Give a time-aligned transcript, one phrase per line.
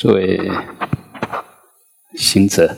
[0.00, 0.40] 作为
[2.16, 2.74] 行者，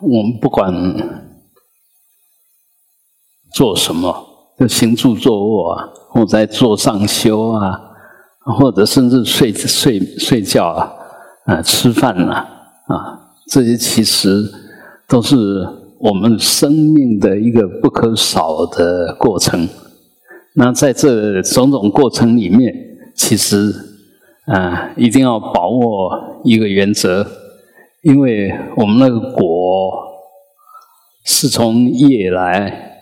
[0.00, 0.74] 我们不管
[3.54, 4.26] 做什么，
[4.58, 7.80] 就行住坐卧啊，或在坐上修啊，
[8.58, 10.92] 或者甚至睡睡睡觉啊，
[11.44, 12.32] 啊，吃饭呐，
[12.88, 14.52] 啊，这些其实
[15.06, 15.36] 都是
[16.00, 19.68] 我们生命的一个不可少的过程。
[20.56, 22.74] 那在这种种过程里面，
[23.14, 23.72] 其实
[24.46, 27.26] 啊，一定要把握一个原则，
[28.02, 29.92] 因为我们那个果
[31.24, 32.96] 是从业来，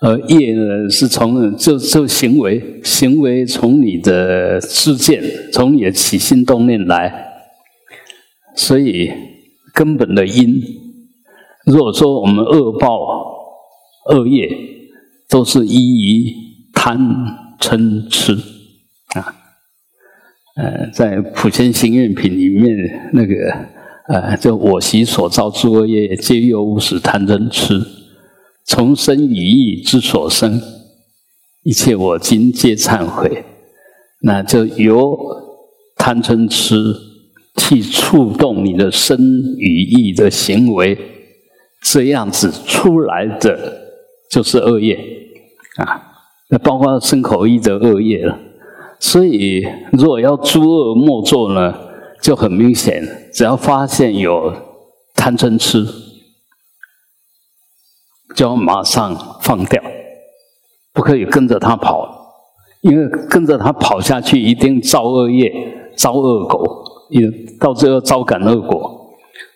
[0.00, 7.32] 而业呢是从就就行为，行为从你的知见，从你的起心动念来，
[8.54, 9.12] 所以
[9.72, 10.60] 根本的因，
[11.64, 12.98] 如果说我们恶报、
[14.10, 14.50] 恶业
[15.28, 16.52] 都是依于。
[16.74, 16.98] 贪
[17.60, 18.36] 嗔痴，
[20.54, 22.76] 呃，在《普贤行愿品》里面
[23.12, 23.34] 那个
[24.08, 27.80] 呃，就我习所造诸恶业，皆由无始贪嗔痴，
[28.66, 30.60] 从生语意之所生，
[31.62, 33.44] 一切我今皆忏悔。
[34.20, 35.18] 那就由
[35.96, 36.76] 贪嗔痴
[37.56, 39.18] 去触动你的身
[39.56, 40.98] 语意的行为，
[41.82, 43.80] 这样子出来的
[44.30, 44.94] 就是恶业
[45.76, 46.02] 啊。
[46.50, 48.38] 那包括身口意的恶业了，
[49.04, 51.74] 所以如果要诸恶莫作呢，
[52.22, 53.02] 就很明显，
[53.34, 54.54] 只要发现有
[55.16, 55.84] 贪嗔痴，
[58.36, 59.82] 就要马上放掉，
[60.92, 62.08] 不可以跟着他跑，
[62.82, 65.52] 因为跟着他跑下去，一定造恶业、
[65.96, 66.64] 招恶果，
[67.10, 69.00] 也到最后招感恶果。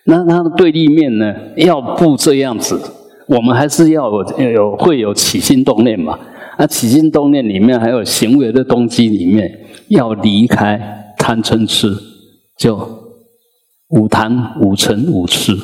[0.03, 2.77] 那他的对立面呢，要不这样子，
[3.27, 6.19] 我们还是要有有会有起心动念嘛。
[6.59, 11.95] 那起心动念里面，还有行为的动机里面，要离开贪嗔痴，
[12.57, 12.75] 就
[13.89, 15.55] 无贪无嗔无痴。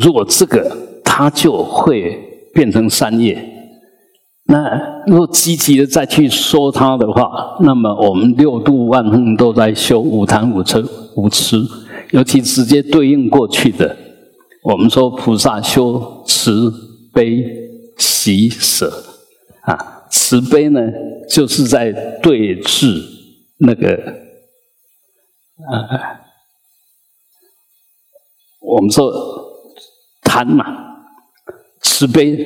[0.00, 2.18] 如果这个，它就会
[2.54, 3.52] 变成三业。
[4.48, 11.62] 那如果积极的再去说它的话，那么我们六度万行都在修无贪无嗔无痴，
[12.12, 13.94] 尤其直接对应过去的，
[14.62, 16.72] 我们说菩萨修慈
[17.12, 17.65] 悲。
[17.96, 19.04] 喜舍
[19.62, 20.80] 啊，慈悲呢，
[21.28, 21.90] 就是在
[22.22, 23.02] 对峙
[23.58, 23.94] 那个
[25.70, 26.20] 啊，
[28.60, 29.10] 我们说
[30.22, 30.64] 贪嘛，
[31.80, 32.38] 慈悲，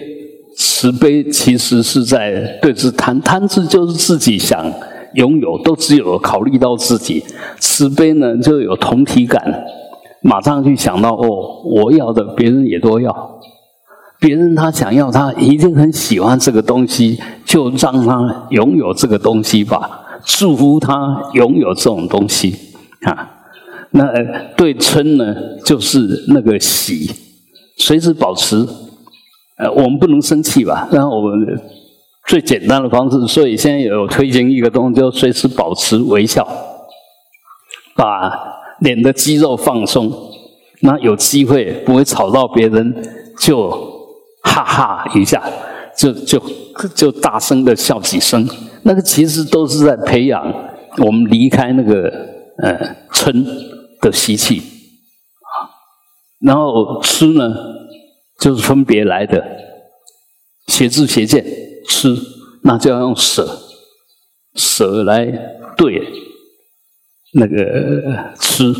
[0.56, 4.72] 慈悲其实是在对峙贪，贪字就是自己想
[5.14, 7.24] 拥有，都只有考虑到自己，
[7.58, 9.64] 慈悲呢就有同体感，
[10.22, 13.40] 马上去想到哦，我要的别人也都要。
[14.20, 22.54] 别人他想要，他一定很喜欢这个东西，就让他拥有这个东西吧，祝福他拥有这种东西
[23.00, 23.30] 啊。
[23.92, 24.06] 那
[24.58, 27.10] 对称呢，就是那个喜，
[27.78, 28.68] 随时保持。
[29.56, 30.86] 呃，我们不能生气吧？
[30.92, 31.58] 然后我们
[32.26, 36.46] 最简单的方式，所以现在有推行一个东西，就随时保持微笑，
[37.96, 38.30] 把
[38.80, 40.12] 脸的肌肉放松，
[40.82, 42.94] 那有机会不会吵到别人
[43.38, 43.98] 就。
[44.50, 45.40] 哈哈一下，
[45.96, 46.42] 就就
[46.94, 48.48] 就大声的笑几声，
[48.82, 50.44] 那个其实都是在培养
[50.98, 52.10] 我们离开那个
[52.58, 53.46] 呃嗔
[54.00, 55.70] 的习气啊。
[56.40, 57.54] 然后吃呢，
[58.40, 59.44] 就是分别来的，
[60.66, 61.44] 邪智邪见
[61.88, 62.16] 吃，
[62.64, 63.56] 那就要用舍
[64.56, 65.26] 舍来
[65.76, 66.02] 对
[67.34, 68.74] 那个吃，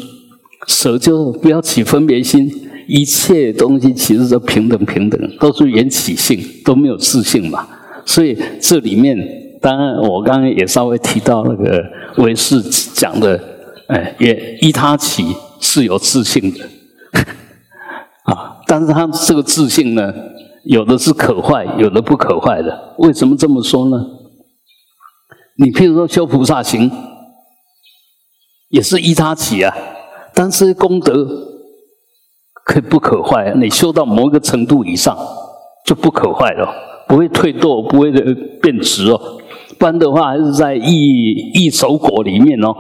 [0.67, 2.67] 舍就不要起分别心。
[2.93, 7.65] 一切东西其实都平等，平等都是缘起性，都没有自性嘛。
[8.05, 9.17] 所以这里面，
[9.63, 11.81] 当然我刚刚也稍微提到那个
[12.17, 12.61] 唯识
[12.93, 13.41] 讲的，
[13.87, 15.25] 哎，也依他起
[15.61, 16.69] 是有自性的
[18.27, 18.57] 啊。
[18.67, 20.13] 但是他这个自性呢，
[20.65, 22.97] 有的是可坏，有的不可坏的。
[22.99, 24.05] 为什么这么说呢？
[25.59, 26.91] 你譬如说修菩萨行，
[28.69, 29.73] 也是依他起啊，
[30.35, 31.50] 但是功德。
[32.65, 33.53] 可不可坏？
[33.57, 35.17] 你修到某一个程度以上，
[35.85, 36.69] 就不可坏了，
[37.09, 38.11] 不会退堕，不会
[38.61, 39.21] 变直哦。
[39.79, 42.75] 不然的话，还是在一一手果里面哦，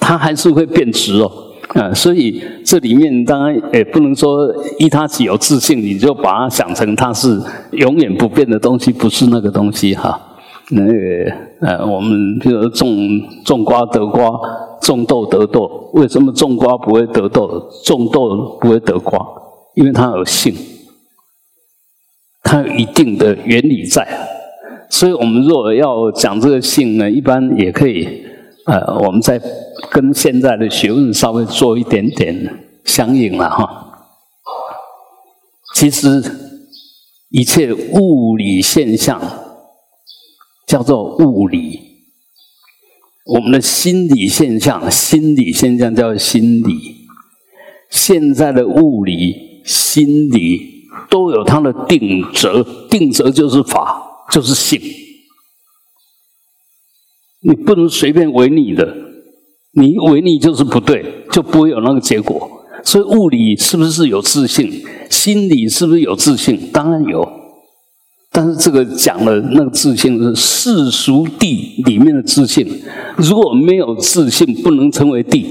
[0.00, 1.30] 它还是会变直哦。
[1.74, 4.48] 啊，所以这里面当然也不能说
[4.78, 7.40] 依他起有自信，你就把它想成它是
[7.72, 10.18] 永远不变的东西，不是那个东西哈。
[10.70, 10.92] 那个
[11.60, 14.30] 呃，我们比如种种瓜得瓜，
[14.86, 15.90] 种豆得豆。
[15.94, 19.20] 为什么种瓜不会得豆，种豆不会得瓜？
[19.74, 20.54] 因为它有性，
[22.44, 24.06] 它有一定的原理在。
[24.88, 28.24] 所以我们若要讲这个性呢，一般也可以
[28.66, 29.40] 呃，我们在
[29.90, 33.82] 跟现在的学问稍微做一点点相应了哈。
[35.74, 36.22] 其实
[37.30, 39.20] 一切物理现象
[40.66, 41.85] 叫做物理，
[43.26, 47.06] 我们的心理现象，心理现象叫心理。
[47.90, 54.00] 现在的物理、心理都有它的定则，定则就是法，
[54.30, 54.80] 就是性。
[57.40, 58.96] 你不能随便违逆的，
[59.72, 62.48] 你违逆就是不对，就不会有那个结果。
[62.84, 64.84] 所以物理是不是有自信？
[65.10, 66.70] 心理是不是有自信？
[66.72, 67.28] 当然有。
[68.36, 72.82] 但是这个讲的那个自信是世俗地里面的自信，
[73.16, 75.46] 如果没有自信，不能称为地，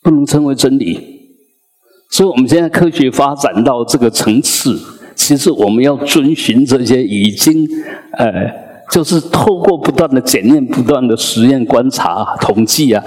[0.00, 1.00] 不能称为真理。
[2.08, 4.80] 所以我们现在科学发展到这个层次，
[5.16, 7.66] 其实我们要遵循这些已经，
[8.12, 8.62] 呃。
[8.92, 13.02] 就是透过不断的检验、不断的实验、观察、统计啊，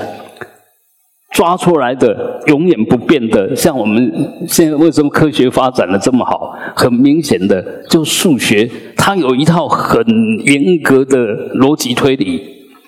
[1.38, 3.56] 抓出来的永远不变的。
[3.56, 4.12] 像我们
[4.48, 6.57] 现在为什么科学发展的这么好？
[6.75, 10.04] 很明显的，就数学，它有一套很
[10.44, 12.42] 严格的逻辑推理，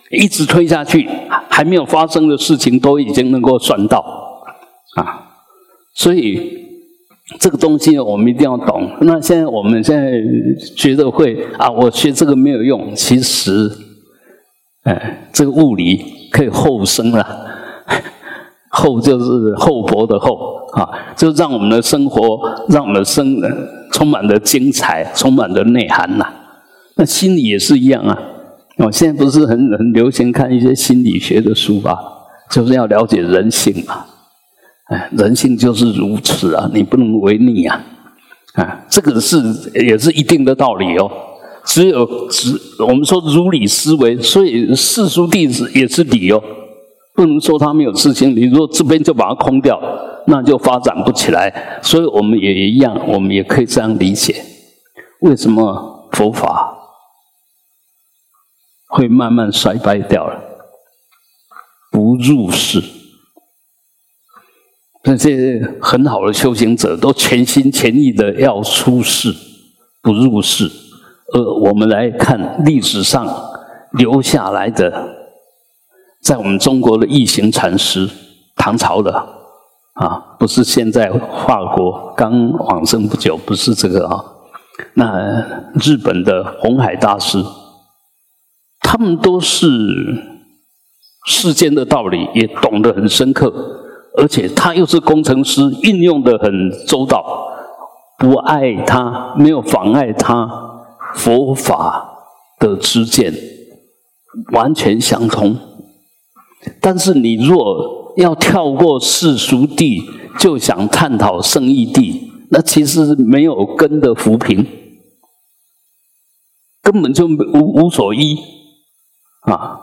[0.10, 1.08] 一直推下去，
[1.48, 4.04] 还没有发生的事情都已经能够算到
[4.96, 5.30] 啊，
[5.94, 6.58] 所以。
[7.40, 8.90] 这个东西我们一定要懂。
[9.02, 10.12] 那现在我们现在
[10.76, 12.92] 觉得会啊，我学这个没有用。
[12.96, 13.70] 其实，
[14.82, 17.24] 哎，这个物理可以后生了，
[18.80, 20.88] 厚就是厚薄的厚啊，
[21.18, 22.40] 就让我们的生活，
[22.70, 23.38] 让我们的生
[23.92, 26.26] 充满了精彩，充满了内涵呐。
[26.96, 28.18] 那心理也是一样啊。
[28.78, 31.98] 我现在不是很很流行看一些心理学的书吧？
[32.50, 34.06] 就是要了解人性嘛。
[34.86, 37.82] 哎，人性就是如此啊，你不能违逆啊！
[38.54, 39.38] 啊，这个是
[39.76, 41.12] 也是一定的道理哦。
[41.66, 46.42] 只有只我们说如理思维，所以世俗弟子也是理哦，
[47.20, 48.34] 不能说他没有自信。
[48.34, 49.78] 你如果这边就把它空掉，
[50.28, 51.82] 那就发展不起来。
[51.84, 54.42] 所以我们也一样，我们也可以这样理解：
[55.20, 56.78] 为什么佛法
[58.88, 60.42] 会慢慢衰败掉了？
[61.92, 62.82] 不入世。
[65.04, 69.36] 那些很好的修行者都全心全意的要出世，
[70.02, 70.72] 不入世。
[71.34, 73.28] 而我们来看历史上
[73.92, 75.19] 留下来的，
[76.22, 78.10] 在我们中国的异行禅师，
[78.56, 79.12] 唐朝的
[79.94, 81.10] 啊，不是现在
[81.48, 84.24] 法国刚往生不久，不是这个啊。
[84.94, 85.44] 那
[85.74, 87.44] 日本的红海大师，
[88.82, 89.68] 他们都是
[91.26, 93.52] 世间的道理也懂得很深刻。
[94.18, 96.52] 而且他又是工程师，运用的很
[96.86, 97.24] 周到，
[98.18, 100.50] 不碍他，没有妨碍他
[101.14, 102.10] 佛法
[102.58, 103.34] 的知见，
[104.52, 105.56] 完全相通。
[106.82, 110.04] 但是你若要跳过世俗地，
[110.40, 114.66] 就想探讨圣义地，那其实没有根的浮萍，
[116.82, 118.38] 根本就无无所依
[119.42, 119.80] 啊！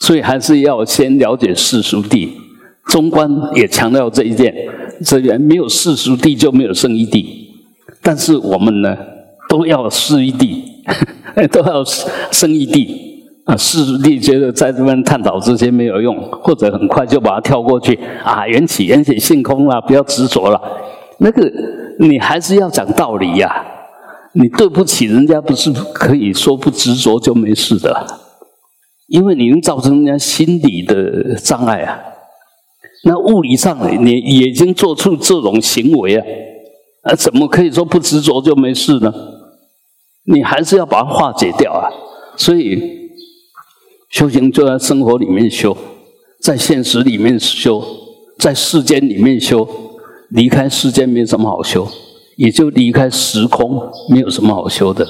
[0.00, 2.32] 所以还是要先了解世俗地。
[2.86, 4.54] 中观也强调这一点：，
[5.04, 7.50] 这边没有世俗地，就没有圣义地。
[8.02, 8.96] 但是我们呢，
[9.48, 10.64] 都要世义地，
[11.52, 13.07] 都要圣义地。
[13.48, 17.98] 啊，世俗地觉得在这边探讨这些没有用，或者很快就把它跳过去。
[18.22, 20.60] 啊，缘起缘起性空啊，不要执着了。
[21.20, 21.50] 那个
[21.98, 23.64] 你还是要讲道理呀。
[24.34, 28.06] 你对不起人家，不是可以说不执着就没事的，
[29.06, 31.98] 因为你能造成人家心理的障碍啊。
[33.04, 36.26] 那物理上你已经做出这种行为啊，
[37.04, 39.12] 啊，怎么可以说不执着就没事呢？
[40.26, 41.88] 你还是要把它化解掉啊。
[42.36, 42.97] 所以
[44.10, 45.76] 修行就在生活里面修，
[46.40, 47.82] 在现实里面修，
[48.38, 49.68] 在世间里面修。
[50.30, 51.88] 离开世间没什么好修，
[52.36, 55.08] 也就离开时空没有什么好修的。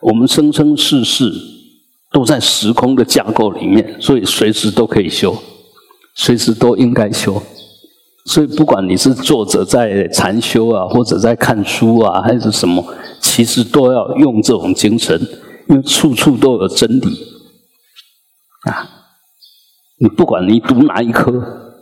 [0.00, 1.30] 我们生生世世
[2.10, 5.36] 都在时空的架构里面，所以随时都可以修。
[6.14, 7.42] 随时都应该修，
[8.24, 12.82] 所以不管你是作者在禅修啊，或者在看书啊，还是什么，
[13.20, 15.20] 其实都要用这种精神，
[15.68, 17.18] 因为处处都有真理
[18.64, 18.88] 啊。
[19.98, 21.32] 你不管你读哪一科，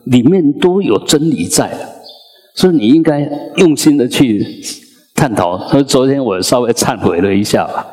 [0.05, 1.73] 里面都有真理在，
[2.55, 4.63] 所以你应该用心的去
[5.15, 5.67] 探讨。
[5.69, 7.87] 所以昨天我稍微忏悔了一下吧。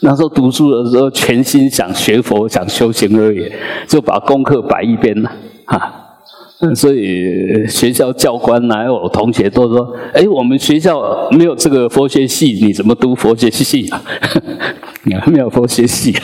[0.00, 3.50] 那时候读书的时候，全心想学佛、想修行而已，
[3.86, 5.30] 就把功课摆一边了。
[5.66, 6.01] 啊，
[6.76, 14.00] 所以学校教官来，我同学都说：“哎，我们学校没有这个佛学系，你怎么读佛学系啊？
[15.26, 16.14] 没有佛学系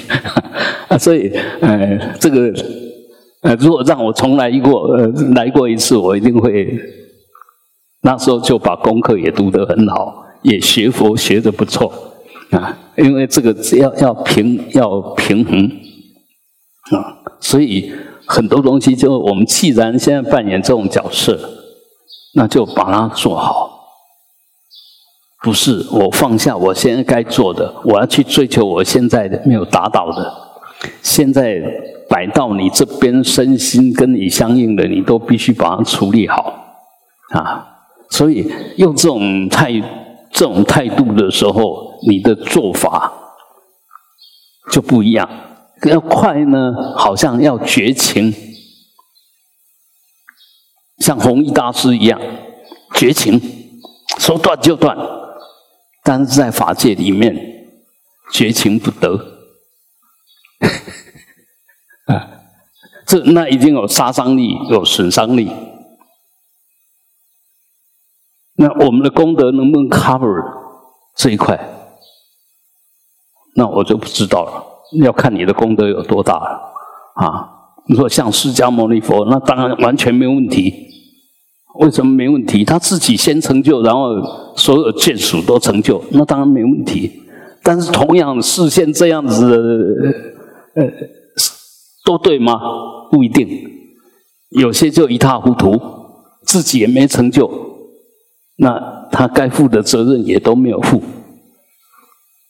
[0.87, 0.97] 啊！
[0.97, 2.53] 所以，呃，这个
[3.43, 6.79] 呃，如果让我重来过，呃，来过一次，我一定会
[8.03, 11.93] 那时候就把功课也读得很好，也学佛学得不错
[12.51, 12.79] 啊。
[12.97, 15.65] 因为这个要要平要平衡
[16.97, 17.93] 啊，所以
[18.29, 21.39] 很多东西就我们既然现在扮演这种角色，
[22.35, 23.75] 那就把它做好。
[25.43, 30.33] 不是我放下我现在该做的，我要去追求我现在的没有达到的。
[31.01, 31.63] 现在
[32.09, 36.53] 摆到你这边，身心跟你相应的，你都必须把它处理好
[37.31, 37.67] 啊。
[38.11, 39.73] 所以用这种态
[40.31, 43.11] 这种态度的时候，你的做法
[44.71, 45.29] 就不一样。
[45.85, 48.35] 要快呢，好像要绝情，
[50.99, 52.21] 像弘一大师一样
[52.95, 53.41] 绝情，
[54.19, 54.97] 说断就断。
[56.03, 57.37] 但是在法界里面，
[58.33, 59.15] 绝情不得
[62.07, 62.31] 啊！
[63.07, 65.51] 这那已经有杀伤力，有损伤力。
[68.55, 70.43] 那我们的功德能不能 cover
[71.15, 71.59] 这一块？
[73.55, 74.68] 那我就不知道了，
[75.03, 76.35] 要看你的功德有多大
[77.15, 77.55] 啊！
[77.87, 80.75] 你说像释迦牟尼佛，那当然完全没有问题。
[81.81, 82.65] 为什么没问题？
[82.65, 84.11] 他自己先成就，然后
[84.57, 87.23] 所有眷属都成就，那当然没问题。
[87.63, 89.97] 但是同样视线这样子，
[90.75, 90.85] 呃，
[92.05, 92.61] 都对吗？
[93.11, 93.49] 不一定。
[94.51, 95.81] 有些就一塌糊涂，
[96.43, 97.51] 自己也没成就，
[98.57, 101.03] 那他该负的责任也都没有负，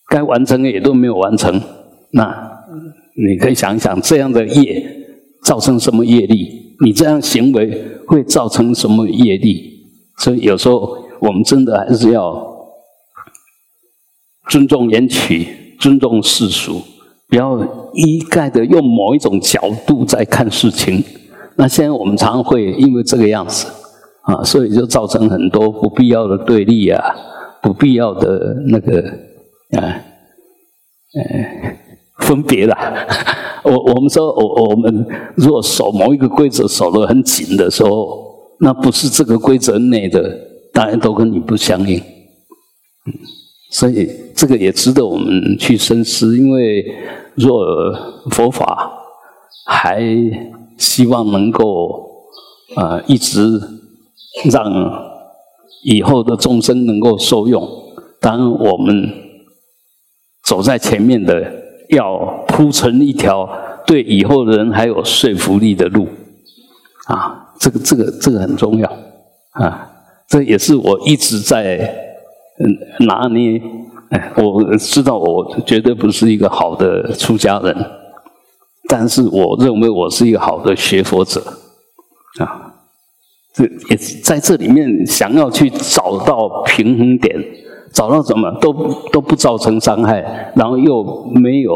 [0.09, 1.61] 该完成的也都没有完成。
[2.13, 2.51] 那
[3.17, 4.83] 你可以想一想，这样的业
[5.45, 6.77] 造成什么业力？
[6.81, 9.73] 你这样行为会造成什么业力？
[10.19, 12.47] 所以有时候我们真的还是要
[14.49, 16.81] 尊重言曲，尊重世俗，
[17.29, 17.59] 不要
[17.95, 21.03] 一概的用某一种角度在看事情。
[21.57, 23.67] 那现在我们常会因为这个样子
[24.23, 27.15] 啊，所以就造成很多不必要的对立啊，
[27.61, 29.01] 不必要的那个
[29.77, 29.83] 啊，
[31.15, 31.88] 呃。
[32.29, 32.77] 分别了，
[33.65, 38.23] 我我们说，我我们如果守某一个规则守得很紧的时候，
[38.61, 40.39] 那不是这个规则内的，
[40.71, 41.99] 大家都跟你不相应。
[43.71, 46.37] 所以这个也值得我们去深思。
[46.37, 46.85] 因为
[47.35, 47.65] 若
[48.31, 48.93] 佛法
[49.65, 50.05] 还
[50.77, 52.11] 希望能够
[52.77, 53.59] 啊一直
[54.51, 54.71] 让
[55.83, 57.67] 以后的众生能够受用，
[58.21, 59.11] 当我们
[60.45, 61.68] 走在前面的。
[61.89, 63.49] 要铺成一条
[63.87, 66.07] 对以后的人还有说服力的路，
[67.07, 68.91] 啊，这个这个这个很重要，
[69.53, 69.91] 啊，
[70.29, 71.77] 这也是我一直在
[72.59, 73.61] 嗯拿捏。
[74.37, 77.77] 我知道我绝对不是一个好的出家人，
[78.89, 81.45] 但是我认为我是一个好的学佛者，
[82.39, 82.73] 啊，
[83.53, 87.39] 这也在这里面想要去找到平衡点。
[87.93, 88.73] 找到什么都
[89.13, 91.73] 都不造成伤害，然后又没有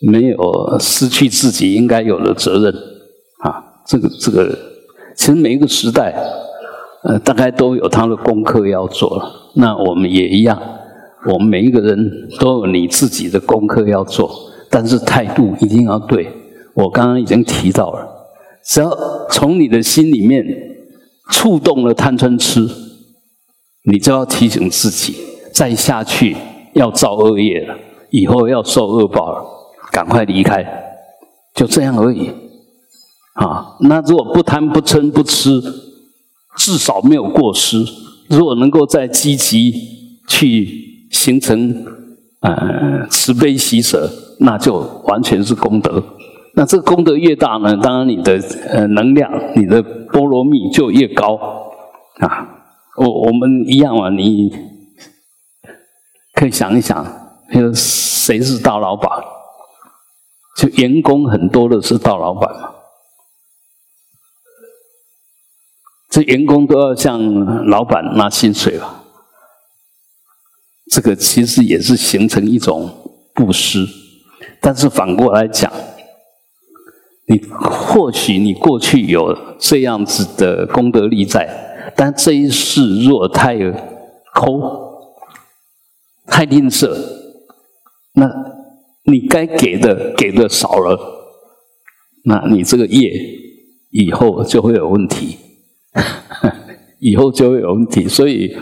[0.00, 2.74] 没有失去自己应该有的责任
[3.38, 3.62] 啊！
[3.86, 4.56] 这个这个，
[5.14, 6.14] 其实每一个时代，
[7.04, 9.52] 呃，大概都有他的功课要做了。
[9.54, 10.60] 那我们也一样，
[11.32, 14.30] 我们每一个人都有你自己的功课要做，
[14.70, 16.28] 但是态度一定要对。
[16.74, 18.06] 我刚刚已经提到了，
[18.64, 18.90] 只要
[19.30, 20.44] 从你的心里面
[21.30, 22.68] 触动了贪嗔痴。
[23.88, 25.14] 你就要提醒自己，
[25.52, 26.36] 再下去
[26.72, 27.74] 要造恶业了，
[28.10, 29.44] 以后要受恶报了，
[29.92, 30.66] 赶快离开，
[31.54, 32.30] 就这样而已。
[33.34, 35.60] 啊，那如果不贪不嗔不吃，
[36.56, 37.84] 至少没有过失。
[38.28, 39.72] 如果能够再积极
[40.26, 41.84] 去形成
[42.40, 46.02] 呃慈悲喜舍，那就完全是功德。
[46.54, 51.38] 那这功德越大呢，当然你的呃能量，你的波罗蜜就越高
[52.18, 52.55] 啊。
[52.96, 54.50] 我我们一样啊，你
[56.32, 57.04] 可以想一想，
[57.52, 59.10] 就谁是大老板？
[60.56, 62.70] 就员工很多的是大老板嘛？
[66.08, 67.20] 这员工都要向
[67.66, 69.04] 老板拿薪水吧？
[70.90, 72.90] 这个其实也是形成一种
[73.34, 73.86] 布施，
[74.62, 75.70] 但是反过来讲，
[77.26, 81.65] 你或许你过去有这样子的功德力在。
[81.96, 83.56] 但这一世若太
[84.34, 84.60] 抠、
[86.26, 86.94] 太吝啬，
[88.12, 88.30] 那
[89.04, 90.98] 你该给的给的少了，
[92.24, 93.10] 那你这个业
[93.90, 95.38] 以后就会有问题，
[97.00, 98.06] 以后就会有问题。
[98.06, 98.54] 所以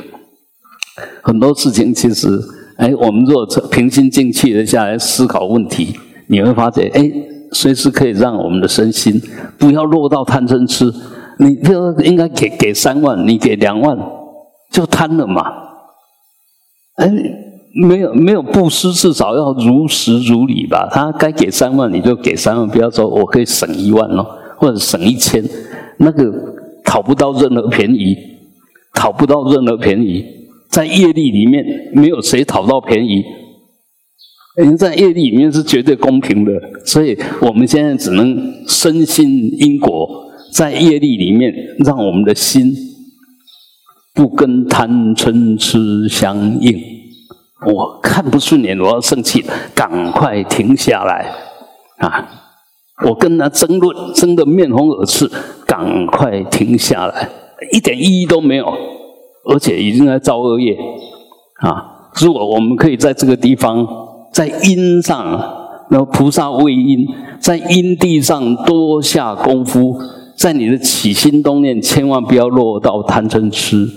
[1.20, 2.28] 很多事情其实，
[2.76, 5.98] 哎，我们若平心静气的下来思考问题，
[6.28, 7.10] 你会发现，哎，
[7.50, 9.20] 随时可以让我们的身心
[9.58, 10.92] 不要落到贪嗔痴。
[11.38, 13.98] 你就应该给给三万，你给两万
[14.70, 15.42] 就贪了嘛？
[16.96, 17.10] 哎，
[17.88, 20.88] 没有没有布施，至少要如实如理吧。
[20.92, 24.24] 他该给三万你就给三万，不要说我可以省一万哦，
[24.56, 25.42] 或者省一千，
[25.98, 26.32] 那个
[26.84, 28.16] 讨不到任何便宜，
[28.94, 30.24] 讨不到任何便宜。
[30.70, 33.24] 在业力里面，没有谁讨到便宜。
[34.56, 36.52] 人在业力里面是绝对公平的，
[36.84, 40.23] 所以我们现在只能深信因果，
[40.54, 41.52] 在业力里面，
[41.84, 42.72] 让我们的心
[44.14, 46.80] 不跟贪嗔痴相应。
[47.66, 49.44] 我看不顺眼，我要生气，
[49.74, 51.28] 赶快停下来
[51.98, 52.28] 啊！
[53.04, 55.28] 我跟他争论，争得面红耳赤，
[55.66, 57.28] 赶快停下来，
[57.72, 58.72] 一点意义都没有，
[59.50, 60.76] 而且已经在造恶业
[61.62, 62.10] 啊！
[62.20, 63.86] 如果我们可以在这个地方。
[64.32, 67.06] 在因上，那菩萨为因，
[67.38, 69.96] 在因地上多下功夫，
[70.36, 73.88] 在你的起心动念，千万不要落到贪嗔痴，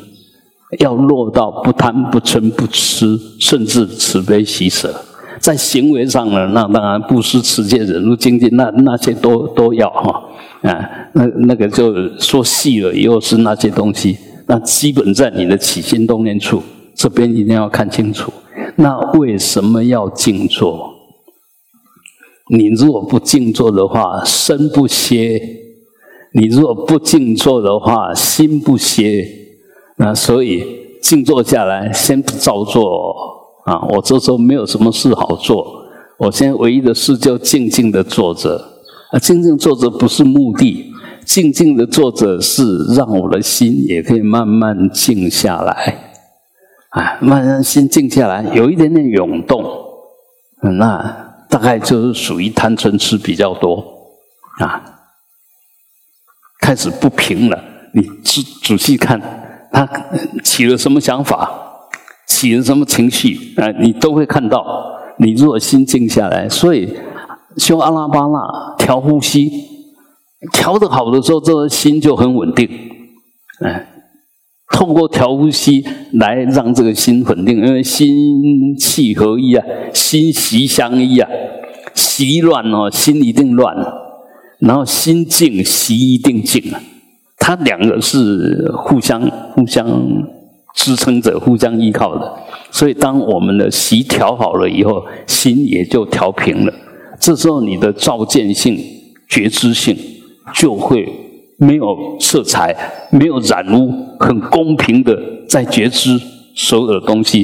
[0.79, 4.94] 要落到不贪不嗔不痴，甚至慈悲喜舍。
[5.39, 10.24] 在行为上呢，那当然布施、持戒、忍辱、精进，那那些都都要哈
[10.63, 14.17] 啊，那那个就说细了以后是那些东西，
[14.48, 16.63] 那基本在你的起心动念处，
[16.96, 18.34] 这边一定要看清楚。
[18.77, 20.94] 那为什么要静坐？
[22.50, 25.39] 你如果不静坐的话，身不歇；
[26.34, 29.28] 你如果不静坐的话，心不歇。
[29.98, 30.64] 那所以
[31.02, 33.16] 静坐下来，先不照做
[33.66, 33.82] 啊！
[33.90, 35.66] 我这时候没有什么事好做，
[36.18, 38.64] 我现在唯一的事就静静的坐着。
[39.12, 40.94] 啊，静静坐着不是目的，
[41.26, 46.12] 静静的坐着是让我的心也可以慢慢静下来。
[46.90, 49.64] 啊，慢慢心静下来，有一点点涌动，
[50.62, 53.84] 那大概就是属于贪嗔痴比较多
[54.60, 54.97] 啊。
[56.68, 57.58] 开始不平了，
[57.94, 59.18] 你仔仔细看，
[59.72, 59.88] 他
[60.44, 61.50] 起了什么想法，
[62.28, 64.65] 起了什么情绪啊，你都会看到。
[65.18, 66.94] 你如果心静下来，所以
[67.56, 69.50] 修阿拉巴那调呼吸，
[70.52, 72.70] 调的好的时候，这个心就很稳定，
[73.63, 73.88] 哎。
[74.70, 81.30] 透过调呼吸来让这个心稳定，因为心气合一啊，心息相依啊，
[81.94, 83.74] 息乱哦，心一定乱；
[84.60, 86.82] 然后心静，息一定静啊。
[87.38, 89.22] 它两个是互相
[89.54, 89.88] 互相
[90.76, 92.34] 支撑着、互相依靠的。
[92.72, 96.74] 所以，当我们的息调好了以后，心也就调平了。
[97.20, 98.78] 这时候，你的照见性、
[99.30, 99.98] 觉知性
[100.54, 101.08] 就会。
[101.60, 102.72] 没有色彩，
[103.10, 106.15] 没有染污，很公平的在觉知
[106.54, 107.41] 所有的东西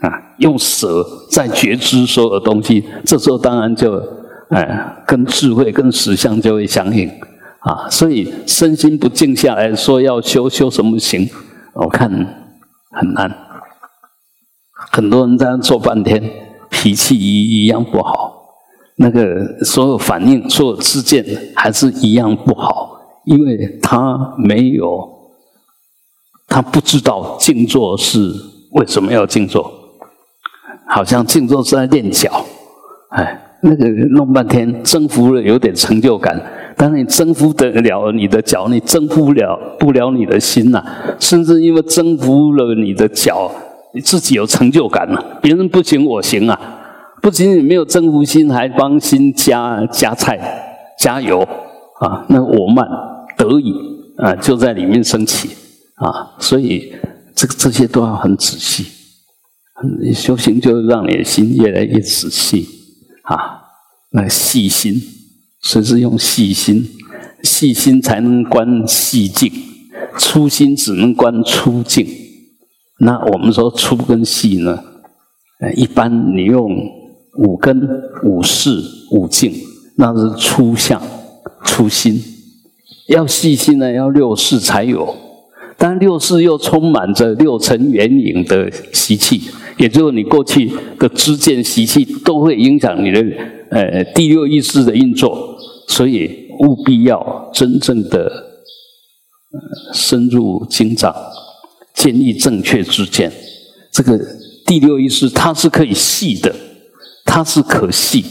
[0.00, 4.02] 啊，用舍在觉知所有的东西，这时候当然就
[4.50, 7.10] 哎，跟智慧、跟实相就会相应
[7.60, 7.88] 啊。
[7.90, 11.28] 所以身心不静下来说要修修什么行，
[11.74, 12.10] 我看
[12.90, 13.32] 很难。
[14.92, 16.30] 很多人在那坐半天，
[16.70, 18.48] 脾气一一样不好，
[18.96, 22.94] 那个所有反应、所有事件还是一样不好。
[23.24, 25.04] 因为他没有，
[26.46, 28.32] 他不知道静坐是
[28.70, 29.68] 为什么要静坐，
[30.86, 32.44] 好像静坐是在练脚，
[33.10, 36.40] 哎，那个弄半天征服了有点成就感，
[36.76, 40.82] 但是你征服得了你的脚，你征服不了不了你的心呐，
[41.18, 43.50] 甚至因为征服了你的脚，
[43.92, 46.58] 你自己有成就感了，别人不行我行啊，
[47.20, 50.38] 不仅仅没有征服心，还帮心加加菜
[50.98, 51.40] 加油
[52.00, 52.86] 啊，那我慢。
[53.36, 53.74] 得以
[54.16, 55.50] 啊，就在里面升起
[55.96, 56.90] 啊，所以
[57.34, 58.86] 这这些都要很仔细。
[60.14, 62.66] 修行就让你的心越来越仔细
[63.24, 63.55] 啊，
[64.16, 65.02] 那细心，
[65.60, 66.88] 所以是用细心，
[67.42, 69.52] 细心才能观细境，
[70.16, 72.06] 粗心只能观粗境。
[73.00, 74.82] 那我们说粗跟细呢？
[75.74, 76.70] 一般你用
[77.38, 77.78] 五根、
[78.24, 79.52] 五识、五境，
[79.98, 81.02] 那是粗相、
[81.66, 82.18] 粗心。
[83.08, 85.14] 要细心呢，要六识才有，
[85.76, 89.42] 但六识又充满着六尘缘影的习气，
[89.76, 93.24] 也就是你过去的知见习气都会影响你的
[93.70, 95.56] 呃第六意识的运作，
[95.88, 98.30] 所以务必要真正的
[99.92, 101.14] 深入经藏，
[101.94, 103.32] 建立正确知见。
[103.92, 104.18] 这个
[104.66, 106.54] 第六意识它是可以细的，
[107.24, 108.24] 它是可细，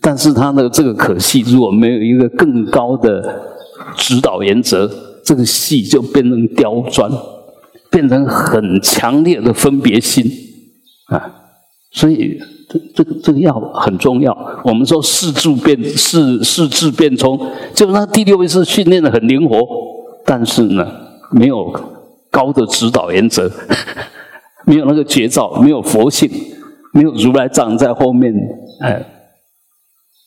[0.00, 3.52] 但是它的这个可细如果没有一个更高的。
[3.96, 4.90] 指导原则，
[5.24, 7.10] 这个细就变成刁钻，
[7.90, 10.24] 变成很强烈的分别心
[11.06, 11.40] 啊！
[11.90, 12.36] 所以
[12.68, 14.36] 这这个这个药很重要。
[14.64, 17.38] 我们说四柱变四四智变冲，
[17.72, 19.60] 就是那第六位是训练的很灵活，
[20.24, 20.84] 但是呢，
[21.30, 21.72] 没有
[22.32, 23.48] 高的指导原则，
[24.66, 26.28] 没有那个绝招，没有佛性，
[26.92, 28.34] 没有如来藏在后面，
[28.80, 29.04] 哎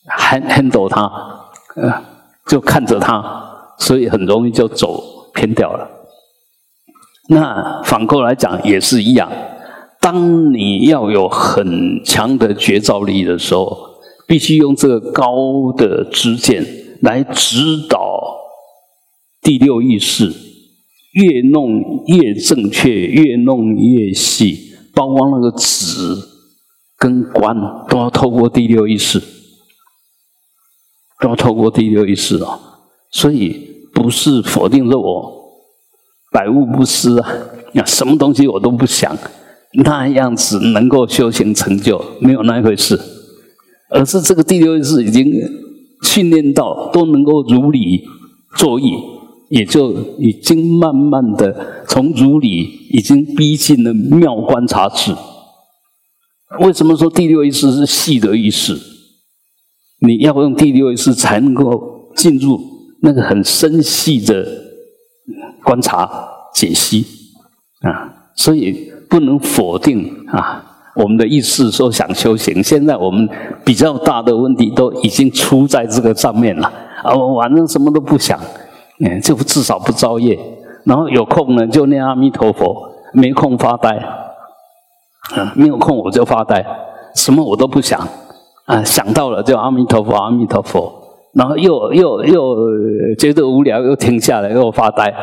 [0.08, 1.12] ，handle 他，
[1.76, 2.02] 呃，
[2.46, 3.22] 就看着他，
[3.78, 5.86] 所以很容易就走偏掉了。
[7.28, 9.30] 那反过来讲也是一样。
[10.00, 13.78] 当你要有很强的觉照力的时候，
[14.28, 16.66] 必须用这个高的知见
[17.02, 17.58] 来指
[17.90, 18.22] 导
[19.42, 20.34] 第六意识，
[21.14, 26.16] 越弄越正确，越弄越细，包括那个止
[26.98, 27.56] 跟观
[27.90, 29.20] 都要透过第六意识，
[31.22, 32.60] 都要透过第六意识啊。
[33.12, 35.34] 所以不是否定说我
[36.32, 37.30] 百物不思啊，
[37.74, 39.18] 那什么东西我都不想。
[39.74, 43.00] 那样子能够修行成就，没有那一回事，
[43.90, 45.32] 而是这个第六意识已经
[46.04, 48.04] 训练到都能够如理
[48.56, 48.94] 作意，
[49.50, 55.14] 也就已经慢慢的从如理已经逼近了妙观察智。
[56.60, 58.80] 为什么说第六意识是细的意识？
[60.00, 62.60] 你要用第六意识才能够进入
[63.02, 64.48] 那个很深细的
[65.64, 66.10] 观察
[66.56, 67.06] 解析
[67.82, 68.92] 啊，所以。
[69.10, 70.64] 不能否定啊！
[70.96, 73.30] 我们的意识说想修行，现在我们
[73.64, 76.72] 比较大的问题都已经出在这个上面了
[77.04, 77.14] 啊！
[77.14, 78.40] 我反正什么都不想，
[79.06, 80.38] 嗯，就至少不造业。
[80.86, 83.90] 然后有空呢就念阿弥陀佛，没空发呆。
[85.36, 86.66] 啊，没有空我就发呆，
[87.14, 88.00] 什么我都不想
[88.66, 88.84] 啊！
[88.84, 90.92] 想到了就阿弥陀佛，阿弥陀佛。
[91.34, 92.56] 然后又又又
[93.20, 95.14] 觉得无聊，又停下来又发呆。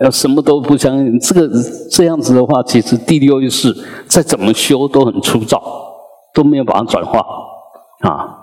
[0.00, 1.50] 要什么都不相信，这个
[1.90, 3.74] 这样子的话，其实第六意识
[4.06, 5.60] 再怎么修都很粗糙，
[6.32, 7.20] 都没有把它转化
[8.00, 8.34] 啊。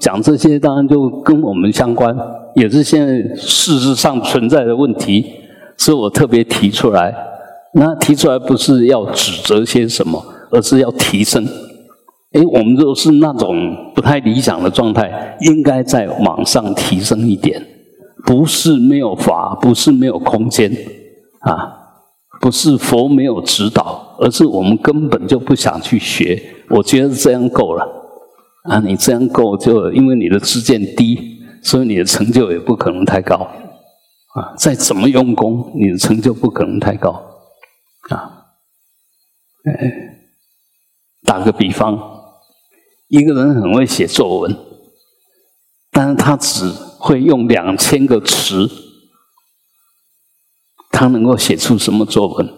[0.00, 2.14] 讲这些当然就跟我们相关，
[2.54, 5.24] 也是现在事实上存在的问题，
[5.78, 7.14] 所以我特别提出来。
[7.72, 11.44] 那提出来不是要指责些什么，而是要提升。
[12.32, 13.54] 哎，我们若是那种
[13.94, 17.62] 不太理想的状态，应该再往上提升一点。
[18.26, 20.68] 不是没有法，不是没有空间，
[21.42, 21.72] 啊，
[22.40, 26.42] 不是佛没有指导，而是我们根本就不想去学。
[26.70, 27.86] 我觉得这样够了，
[28.64, 33.36] 啊，你这样够就因为你的知见低，所以你的成就也不可能太高，
[34.34, 37.10] 啊，再怎么用功，你的成就不可能太高，
[38.10, 38.48] 啊，
[39.66, 39.92] 哎，
[41.24, 41.96] 打个比方，
[43.06, 44.56] 一个人很会写作文，
[45.92, 46.85] 但是他只。
[47.06, 48.68] 会用两千个词，
[50.90, 52.52] 他能够写出什么作文？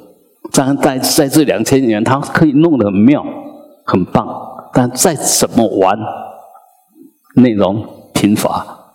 [0.56, 3.22] 然在在这两千年，他可以弄得很妙、
[3.84, 4.26] 很棒。
[4.72, 5.98] 但再怎么玩，
[7.34, 8.94] 内容贫乏。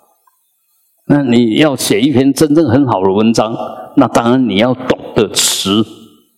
[1.06, 3.56] 那你要写一篇真正很好的文章，
[3.96, 5.86] 那当然你要懂的词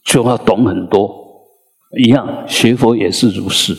[0.03, 1.09] 就要懂很多。
[1.97, 3.77] 一样，学佛也是如是。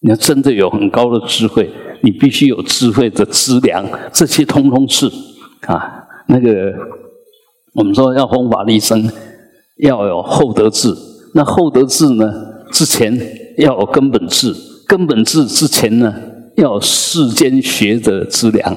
[0.00, 1.72] 你要真的有很高的智慧。
[2.02, 5.06] 你必须有智慧的资粮，这些通通是
[5.66, 6.04] 啊。
[6.26, 6.72] 那个
[7.74, 9.08] 我们说要弘法利生，
[9.78, 10.92] 要有厚德智。
[11.34, 12.24] 那厚德智呢，
[12.72, 13.16] 之前
[13.56, 14.52] 要有根本智，
[14.86, 16.14] 根本智之前呢，
[16.56, 18.76] 要有世间学的资粮。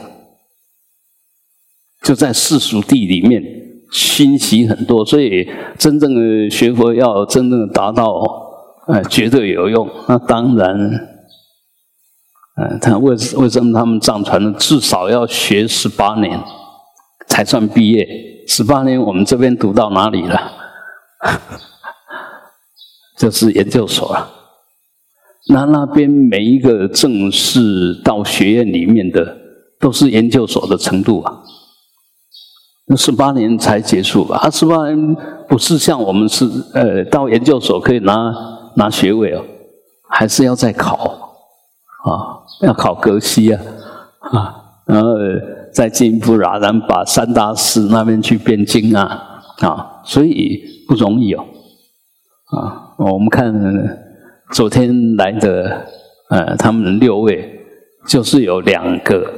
[2.03, 3.43] 就在世俗地里面，
[3.91, 8.21] 熏习很多，所以真正的学佛要真正达到，
[8.87, 9.89] 呃，绝对有用。
[10.07, 11.14] 那当然。
[12.57, 16.41] 嗯，他为为什么他们藏传的至少要学十八年
[17.27, 18.07] 才算毕业？
[18.47, 20.39] 十八年我们这边读到哪里了？
[23.17, 24.29] 就是研究所了。
[25.49, 29.35] 那那边每一个正式到学院里面的
[29.79, 31.41] 都是研究所的程度啊。
[32.87, 34.37] 那十八年才结束吧？
[34.37, 35.15] 啊，十八年
[35.49, 38.33] 不是像我们是呃到研究所可以拿
[38.75, 39.43] 拿学位哦，
[40.09, 41.24] 还是要再考
[42.11, 42.41] 啊。
[42.61, 43.61] 要考格西啊，
[44.31, 45.09] 啊，然后
[45.73, 51.45] 再进一步，然然把三大寺那边去编经啊，啊，所以不容易哦，
[52.45, 53.53] 啊，我们看
[54.51, 55.85] 昨天来的，
[56.29, 57.59] 呃，他们六位
[58.07, 59.29] 就是有两个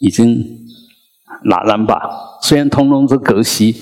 [0.00, 0.42] 已经
[1.44, 2.00] 拿然把，
[2.40, 3.76] 虽然通通是格西，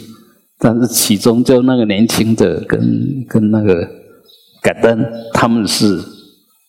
[0.58, 3.88] 但是其中就那个年轻的跟跟那个
[4.60, 6.15] 改登他们是。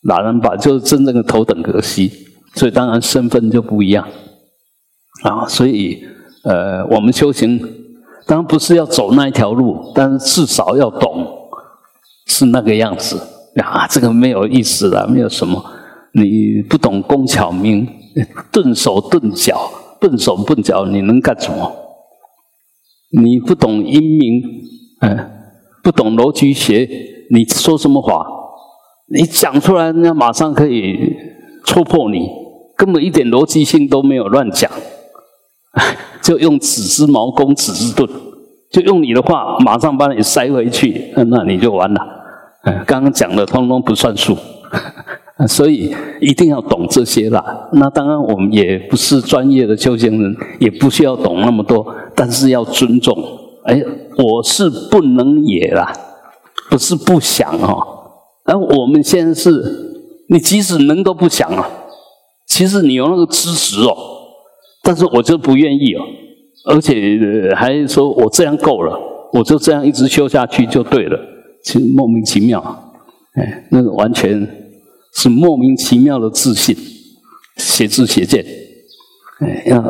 [0.04, 2.12] 哪人把就是真正的头等格西，
[2.56, 4.08] 所以当然身份就不一样
[5.24, 5.46] 啊。
[5.48, 6.04] 所以
[6.44, 7.58] 呃，我们修行
[8.26, 11.28] 当然不是要走那一条路，但是至少要懂
[12.28, 13.20] 是那个样子
[13.62, 15.64] 啊，这个没有意思了，没有什么。
[16.14, 17.88] 你不懂工巧明，
[18.52, 21.72] 钝手钝脚，笨手笨脚，你能干什么？
[23.20, 24.42] 你不懂音明，
[25.02, 25.32] 嗯，
[25.84, 26.88] 不懂逻辑学，
[27.32, 28.26] 你说什么话？
[29.10, 31.16] 你讲出来，人家马上可以
[31.64, 32.28] 戳破你，
[32.76, 34.70] 根本一点逻辑性都没有，乱讲，
[36.22, 38.10] 就用子之矛攻子之盾，
[38.70, 42.02] 就用你的话马上把你塞回去，那你就完了。
[42.86, 44.38] 刚刚讲的通通不算数，
[45.48, 47.70] 所以一定要懂这些啦。
[47.72, 53.18] 那当然，我们也不是专业的修行人，也不需要懂那么多，但是要尊重。
[53.64, 53.82] 哎，
[54.18, 55.94] 我是不能也啦，
[56.70, 57.97] 不是不想哈。
[58.48, 59.52] 而我们现在是，
[60.30, 61.70] 你即使能都不想啊。
[62.48, 63.96] 其实你有那个知识哦，
[64.82, 66.02] 但是我就不愿意哦，
[66.70, 68.98] 而且还说我这样够了，
[69.34, 71.20] 我就这样一直修下去就对了。
[71.62, 72.94] 其实莫名其妙，
[73.34, 74.48] 哎，那个完全
[75.14, 76.74] 是莫名其妙的自信，
[77.58, 78.46] 邪知邪见，
[79.42, 79.84] 哎，要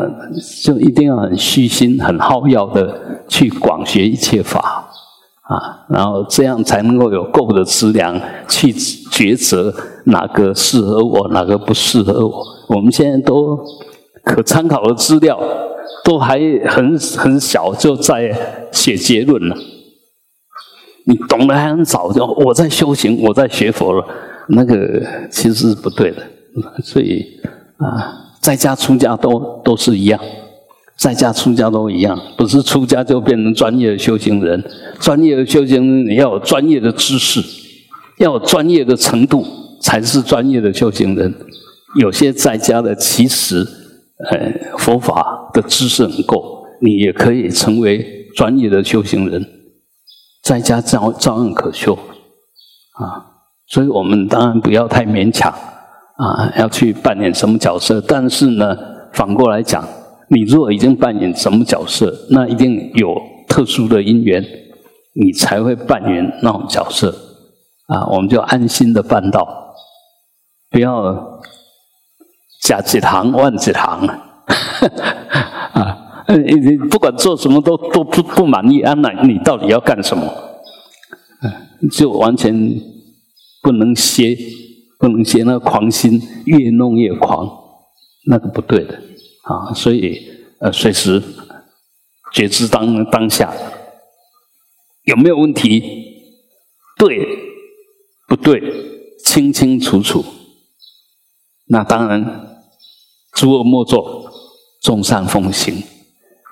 [0.64, 4.87] 就一定要很虚心、很好要的去广学一切法。
[5.50, 9.74] 啊，然后这样才能够有够的资粮去抉择
[10.06, 12.44] 哪个适合我，哪个不适合我。
[12.68, 13.58] 我们现在都
[14.24, 15.40] 可参考的资料
[16.04, 19.56] 都还很很小，就在写结论了。
[21.06, 24.06] 你懂得还很早，就我在修行，我在学佛了，
[24.50, 26.22] 那个其实是不对的。
[26.84, 27.26] 所以
[27.78, 30.20] 啊，在家出家都都是一样。
[30.98, 34.64] 在家出家都一样，不是出家就变成专业的修行人。
[35.00, 37.40] 专业的修行人，你要有专业的知识，
[38.18, 39.46] 要有专业的程度，
[39.80, 41.36] 才是专业的修行人。
[42.00, 43.64] 有些在家的，其实，
[44.32, 49.46] 呃，佛法的知识很够，你也可以成为专业的修行人。
[50.42, 58.02] 在家照照样可修，啊，所以我们当然不要太勉强，啊，要去扮演什么角色。
[58.02, 58.76] 但是呢，
[59.14, 59.88] 反过来讲。
[60.30, 63.16] 你如果已经扮演什么角色，那一定有
[63.48, 64.44] 特殊的因缘，
[65.14, 67.16] 你才会扮演那种角色
[67.88, 68.06] 啊！
[68.08, 69.76] 我们就安心的办到，
[70.70, 71.40] 不要
[72.62, 74.06] 假几行万几行
[75.72, 76.26] 啊！
[76.28, 78.94] 你 你不管做什么都都不不满意啊？
[78.96, 80.30] 那你到底要干什么？
[81.90, 82.54] 就完全
[83.62, 84.36] 不能歇，
[85.00, 87.50] 不能歇，那狂心越弄越狂，
[88.26, 89.00] 那个不对的。
[89.48, 90.30] 啊，所以
[90.60, 91.24] 呃，随时
[92.34, 93.54] 觉知当当下
[95.04, 95.82] 有没有问题？
[96.98, 97.26] 对
[98.28, 98.62] 不对？
[99.24, 100.26] 清清楚楚。
[101.68, 102.60] 那当然，
[103.34, 104.32] 诸恶莫作，
[104.82, 105.84] 众善奉行。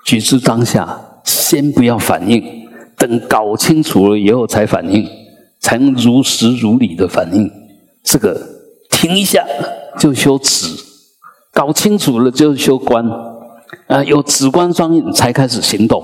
[0.06, 5.06] 觉知当下，先不要反应，等搞清楚了以后才反应，
[5.60, 7.52] 才能如实如理的反应。
[8.04, 8.40] 这个
[8.90, 9.46] 停一下
[10.00, 10.68] 就修止。
[11.56, 13.02] 搞清楚了就是修观，
[13.88, 16.04] 啊，有止观双印才开始行动，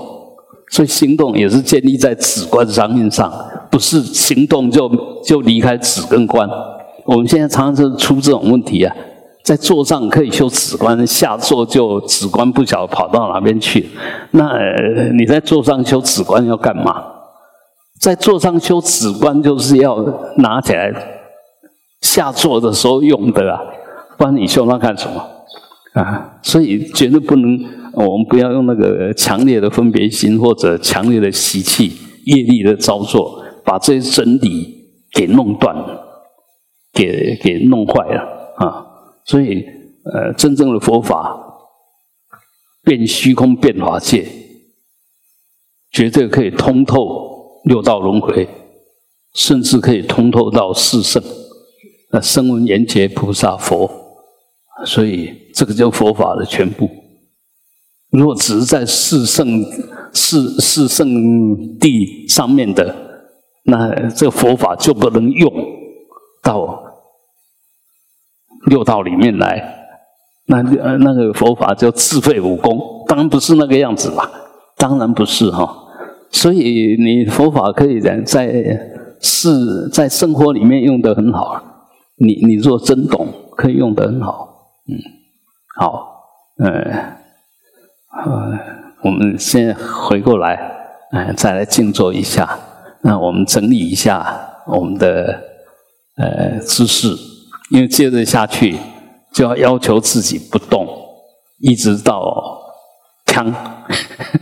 [0.70, 3.30] 所以行动也是建立在止观双印上，
[3.70, 4.90] 不是行动就
[5.22, 6.48] 就离开止跟观。
[7.04, 8.96] 我们现在常常是出这种问题啊，
[9.44, 13.90] 在坐上可以修止观，下坐就止观不晓得跑到哪边去。
[14.30, 14.52] 那
[15.18, 17.04] 你在坐上修止观要干嘛？
[18.00, 20.02] 在坐上修止观就是要
[20.38, 20.90] 拿起来
[22.00, 23.60] 下坐的时候用的啊，
[24.16, 25.22] 不然你修那干什么？
[25.92, 27.58] 啊，所以绝对不能，
[27.92, 31.92] 我们不要用那个强烈的分别心或者强烈的习气、
[32.24, 34.74] 业力的造作，把这些真理
[35.12, 35.76] 给弄断，
[36.94, 38.22] 给给弄坏了
[38.56, 38.86] 啊！
[39.26, 39.62] 所以，
[40.04, 41.38] 呃，真正的佛法
[42.82, 44.26] 变虚空、变法界，
[45.90, 48.48] 绝对可以通透六道轮回，
[49.34, 51.22] 甚至可以通透到四圣，
[52.12, 54.01] 那声闻缘觉菩萨佛。
[54.84, 56.88] 所以，这个叫佛法的全部。
[58.10, 59.64] 如果只是在四圣、
[60.12, 62.94] 四四圣地上面的，
[63.64, 65.50] 那这佛法就不能用
[66.42, 66.82] 到
[68.66, 69.78] 六道里面来。
[70.46, 74.30] 那那个佛法叫自废武功，当然不是那个样子吧？
[74.76, 75.78] 当然不是哈。
[76.30, 78.80] 所以，你佛法可以在在
[79.20, 81.62] 是在生活里面用的很好。
[82.16, 84.51] 你你若真懂，可以用的很好。
[84.88, 84.98] 嗯，
[85.76, 86.24] 好，
[86.58, 86.68] 呃，
[88.24, 88.58] 呃，
[89.02, 90.56] 我们先回过来，
[91.12, 92.58] 呃，再来静坐一下。
[93.02, 95.40] 那我们整理一下我们的
[96.16, 97.08] 呃姿势，
[97.70, 98.76] 因为接着下去
[99.32, 100.86] 就要要求自己不动，
[101.60, 102.60] 一直到
[103.26, 103.54] 枪，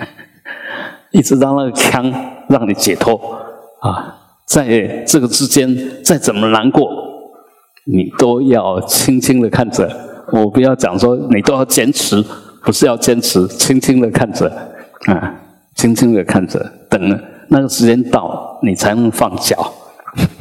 [1.13, 2.11] 一直到那个枪
[2.49, 3.39] 让你解脱
[3.81, 6.91] 啊，在这个之间再怎么难过，
[7.85, 10.09] 你都要轻轻的看着。
[10.33, 12.25] 我不要讲说你都要坚持，
[12.63, 14.47] 不是要坚持，轻轻的看着，
[15.07, 15.35] 啊，
[15.75, 19.73] 轻轻的看着，等那个时间到，你才能放脚。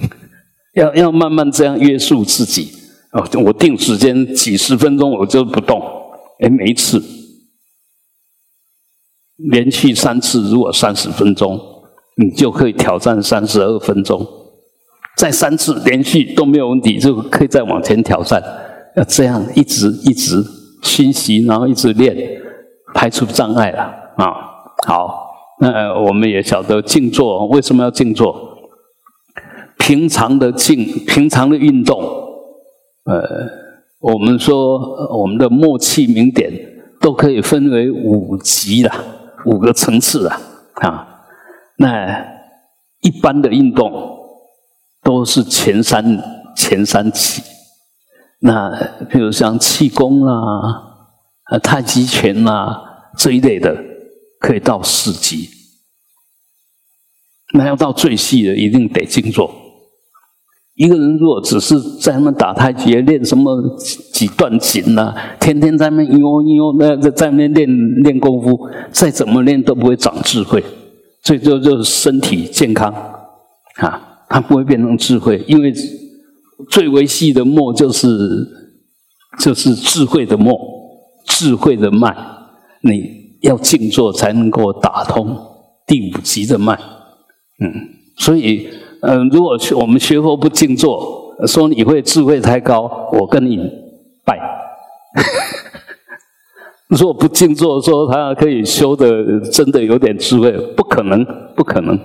[0.76, 2.72] 要要慢慢这样约束自己。
[3.12, 5.82] 哦，我定时间几十分钟，我就不动。
[6.42, 7.04] 哎，每一次
[9.52, 11.60] 连续三次，如果三十分钟，
[12.18, 14.26] 你就可以挑战三十二分钟。
[15.18, 18.42] 再三次连续都没有问题，就可以再往前挑战。
[19.00, 20.44] 要这样一直一直
[20.82, 22.16] 熏习，然后一直练，
[22.94, 23.84] 排除障碍了
[24.18, 24.34] 啊。
[24.86, 25.32] 好，
[25.62, 28.58] 那我们也晓得静坐为什么要静坐？
[29.78, 31.98] 平常的静，平常的运动。
[33.06, 33.24] 呃，
[34.02, 34.78] 我们说
[35.18, 36.52] 我们的默契明点
[37.00, 38.94] 都可以分为五级啦，
[39.46, 40.38] 五个层次啦，
[40.82, 41.08] 啊。
[41.78, 42.26] 那
[43.00, 43.92] 一般的运动
[45.02, 46.22] 都是前三
[46.54, 47.42] 前三级，
[48.42, 48.72] 那
[49.10, 50.34] 比如像气功啦、
[51.44, 52.80] 啊太极拳啦
[53.18, 53.76] 这一类的，
[54.40, 55.50] 可以到四级。
[57.56, 59.52] 那要到最细的，一定得静坐。
[60.76, 63.76] 一个人如果只是在那打太极、练什么
[64.14, 67.68] 几段锦呐，天天在那悠悠那在在那练
[68.04, 70.64] 练功夫，再怎么练都不会长智慧，
[71.22, 72.94] 最多就是身体健康
[73.78, 75.74] 啊，他不会变成智慧，因为
[76.68, 78.08] 最维系的墨就是
[79.40, 80.60] 就是智慧的墨，
[81.26, 82.16] 智慧的脉，
[82.82, 85.38] 你要静坐才能够打通
[85.88, 86.74] 第五级的脉，
[87.60, 87.74] 嗯，
[88.18, 88.68] 所以。
[89.02, 93.58] 嗯，如果我们学佛不静坐，说你会智慧太高，我跟你
[94.26, 94.38] 拜。
[96.90, 101.98] 如果不静坐，说他可以修的真的有点智慧，不可能，不可能。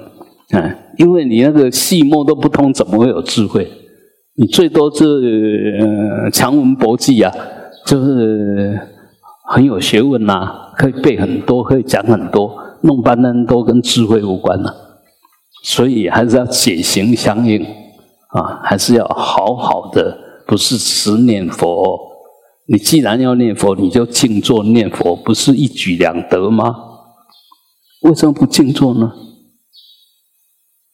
[0.53, 3.69] 嗯，因为你那个细末都不通，怎么会有智慧？
[4.37, 7.33] 你最多是强文博记啊，
[7.87, 8.81] 就是
[9.47, 14.75] 很有学问呐，可以背很多，可以讲很多，弄半天都跟智慧无关了。
[15.63, 17.65] 所以还是要解行相应
[18.29, 21.99] 啊，还是要好好的，不是持念佛。
[22.67, 26.75] 你既然要念佛，你就静坐念佛，不是一举两得吗？
[28.03, 29.13] 为什么不静坐呢？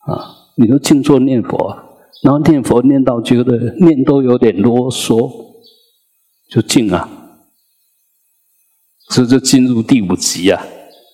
[0.07, 1.75] 啊，你都静坐念佛，
[2.23, 5.31] 然后念佛念到觉得念都有点啰嗦，
[6.51, 7.09] 就静啊，
[9.09, 10.63] 这就进入第五级啊。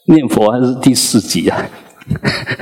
[0.08, 1.68] 念佛还是第四级啊？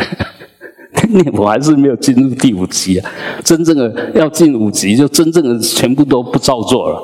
[1.08, 3.12] 念佛还是没有进入第五级啊！
[3.44, 7.00] 真正的要进五级，就真正的全部都不照做了，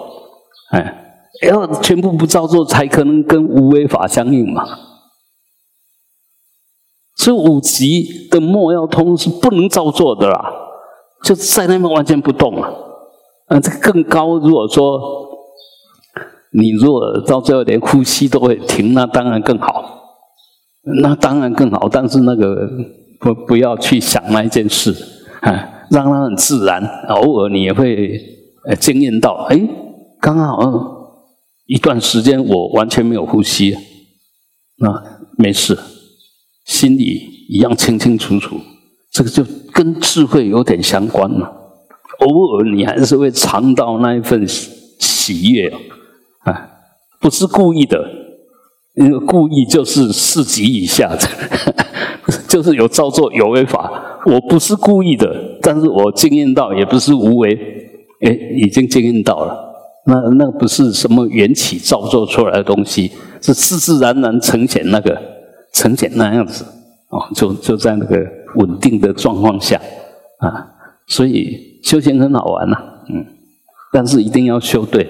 [0.71, 4.65] 哎，要全部不照做，才可能跟无为法相应嘛。
[7.17, 10.51] 所以五级的末要通是不能照做的啦，
[11.23, 12.71] 就在那边完全不动啊。
[13.47, 15.01] 啊，这个更高，如果说
[16.53, 20.03] 你如果到最后连呼吸都会停，那当然更好，
[21.03, 21.89] 那当然更好。
[21.89, 22.69] 但是那个。
[23.23, 24.97] 不，不要去想那一件事，
[25.43, 26.83] 啊，让它很自然。
[27.09, 28.19] 偶尔你也会
[28.67, 29.61] 呃经验到，哎，
[30.23, 30.57] 刚刚好
[31.67, 33.77] 一段时间我完全没有呼吸，
[34.79, 35.03] 那
[35.37, 35.79] 没事，
[36.65, 38.57] 心里一样清清楚楚。
[39.13, 39.45] 这个就
[39.81, 41.51] 跟智慧有点相关嘛。
[42.19, 45.73] 偶尔你还是会尝到那一份喜悦，
[46.41, 46.69] 啊，
[47.19, 47.99] 不是故意的，
[48.97, 51.27] 因为故意就是四级以下的。
[52.47, 57.59] 就是有造作有为法，我不是故意的，但是我经验到也不是无为，
[58.21, 59.57] 哎，已经经验到了，
[60.05, 65.19] 那那不是什么缘起造作出来的东西，是自自然然呈现那个
[65.73, 66.67] 呈现那样子，
[67.09, 68.19] 哦，就就在那个
[68.57, 69.81] 稳定的状况下
[70.39, 70.75] 啊，
[71.07, 72.77] 所以修行很好玩呐，
[73.09, 73.27] 嗯，
[73.93, 75.05] 但是一定要修对，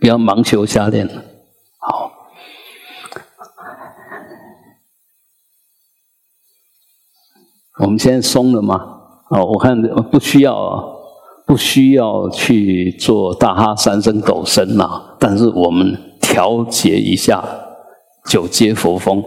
[0.00, 1.08] 不要盲修瞎练
[1.78, 2.10] 好。
[7.80, 8.76] 我们现在松了吗？
[9.30, 9.80] 哦，我看
[10.10, 10.94] 不需要，
[11.46, 15.16] 不需要去做大哈三声抖声了。
[15.18, 17.42] 但是我们调节一下
[18.26, 19.24] 九阶佛风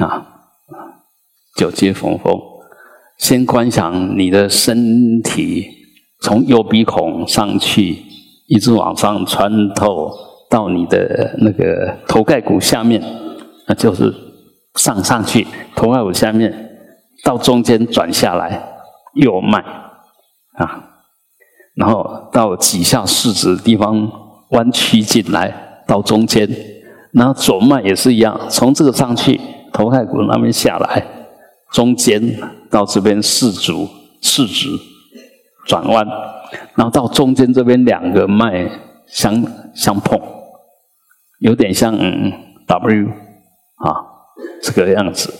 [0.00, 0.31] 啊，
[1.56, 2.32] 九阶佛风，
[3.18, 5.66] 先观想你的身体
[6.20, 7.98] 从右鼻孔上去，
[8.48, 10.10] 一直往上穿透
[10.48, 13.02] 到你的那个头盖骨下面，
[13.66, 14.12] 那就是
[14.76, 16.70] 上上去头盖骨下面。
[17.24, 18.60] 到中间转下来，
[19.14, 19.60] 右脉
[20.54, 20.90] 啊，
[21.76, 24.10] 然后到几下四指地方
[24.50, 26.48] 弯曲进来，到中间，
[27.12, 29.40] 然后左脉也是一样，从这个上去，
[29.72, 31.06] 头盖骨那边下来，
[31.72, 32.38] 中间
[32.70, 33.88] 到这边四足
[34.20, 34.68] 四指
[35.66, 36.06] 转弯，
[36.74, 38.70] 然后到中间这边两个脉
[39.06, 39.44] 相
[39.74, 40.20] 相碰，
[41.40, 42.32] 有点像嗯
[42.66, 43.08] W
[43.76, 43.96] 啊
[44.62, 45.32] 这个样子，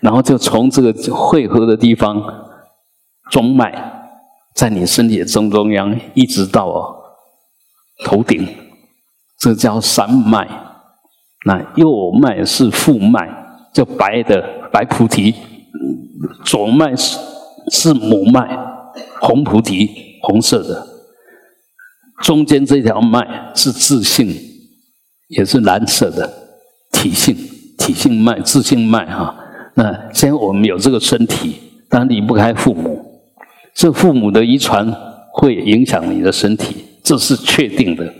[0.00, 2.22] 然后就从这个汇合的地方
[3.30, 3.72] 中脉，
[4.54, 6.96] 在你身体的正中央一直到哦
[8.04, 8.46] 头顶，
[9.38, 10.48] 这叫三脉。
[11.46, 13.28] 那右脉是副脉，
[13.72, 15.32] 叫白的白菩提；
[16.44, 17.18] 左脉是
[17.70, 18.58] 是母脉，
[19.20, 19.88] 红菩提，
[20.22, 20.86] 红色的。
[22.22, 24.34] 中间这条脉是自性，
[25.28, 26.30] 也是蓝色的
[26.92, 27.34] 体性，
[27.78, 29.34] 体性脉，自性脉哈。
[29.74, 31.56] 那现在我们有这个身体，
[31.88, 33.22] 但离不开父母，
[33.74, 34.94] 这父母的遗传
[35.32, 38.12] 会影响你的身体，这是确定的。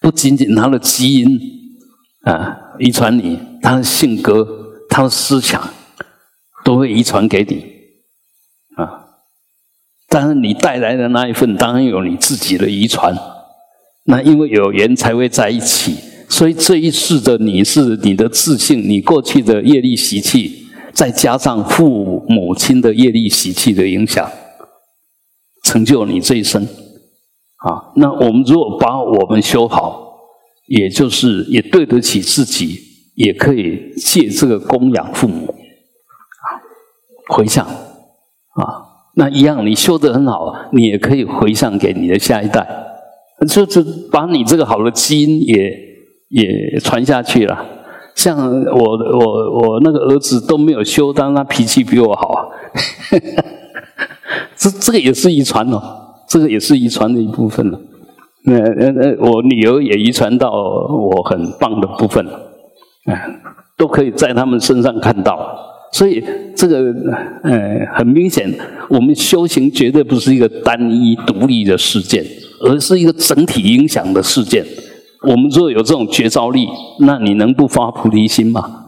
[0.00, 1.38] 不仅仅他的基因
[2.22, 4.61] 啊遗传你，他的性格、
[4.92, 5.72] 他的思想
[6.62, 7.64] 都会遗传给你
[8.76, 9.08] 啊。
[10.08, 13.16] 但是你带来的那一份，当然有你自己的遗传。
[14.04, 15.96] 那因为有缘才会在一起，
[16.28, 24.30] 所以这一世的你是你的自信，你过去的业力习气，再加上父母亲的业力习气的影响，
[25.64, 26.62] 成就你这一生。
[27.56, 30.16] 啊，那我们如果把我们修好，
[30.66, 32.80] 也就是也对得起自己，
[33.14, 36.60] 也可以借这个供养父母，啊，
[37.28, 38.64] 回向，啊，
[39.16, 42.66] 那一样你修得很好，你也可以回向给你的下一代，
[43.48, 45.72] 就是把你这个好的基因也
[46.28, 47.66] 也传下去了。
[48.14, 52.50] 像我我我那个儿子都没有修，但他脾气比我好，
[54.56, 55.98] 这这个也是遗传哦。
[56.28, 57.78] 这个也是遗传的一部分了，
[58.46, 62.26] 那那那我女儿也遗传到我很棒的部分，
[63.04, 63.40] 哎，
[63.76, 65.58] 都可以在他们身上看到。
[65.92, 66.24] 所以
[66.56, 66.92] 这个，
[67.42, 68.52] 呃，很明显，
[68.88, 72.24] 我们修行绝对不是一个单一独立的事件，
[72.60, 74.64] 而是一个整体影响的事件。
[75.22, 76.68] 我们如果有这种觉照力，
[77.00, 78.86] 那你能不发菩提心吗？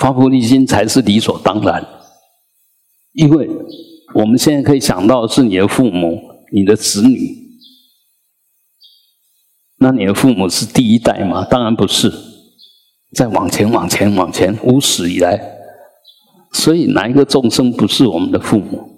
[0.00, 1.86] 发菩提心才是理所当然，
[3.12, 3.48] 因为。
[4.12, 6.20] 我们现在可以想到是你的父母、
[6.52, 7.20] 你的子女，
[9.78, 11.44] 那你的父母是第一代吗？
[11.48, 12.12] 当然不是。
[13.14, 15.40] 再往前、往前、往前，无始以来，
[16.52, 18.88] 所以哪一个众生不是我们的父母？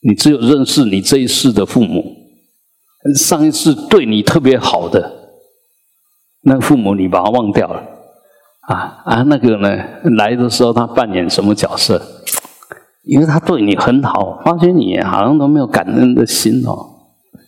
[0.00, 2.04] 你只有认识你这一世的父母，
[3.16, 5.10] 上一世对你特别好的
[6.42, 7.82] 那父母，你把他忘掉了
[8.68, 9.22] 啊啊！
[9.22, 9.68] 那个呢，
[10.16, 12.00] 来的时候他扮演什么角色？
[13.04, 16.76] 因为他对你很好，发觉你好像都没有感恩的心哦。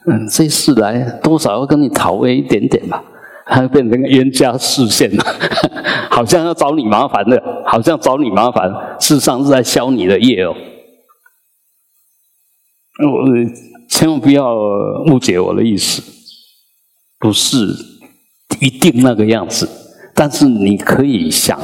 [0.07, 3.05] 嗯，这次来多少要跟你讨回一点点吧，
[3.49, 5.25] 他变成冤家视线了，
[6.11, 8.71] 好像要找你麻烦的，好像找你麻烦，
[9.01, 10.55] 事实上是在消你的业哦。
[13.01, 13.25] 我
[13.89, 14.55] 千万不要
[15.07, 16.03] 误解我的意思，
[17.19, 17.57] 不是
[18.61, 19.69] 一定那个样子，
[20.15, 21.59] 但是你可以想，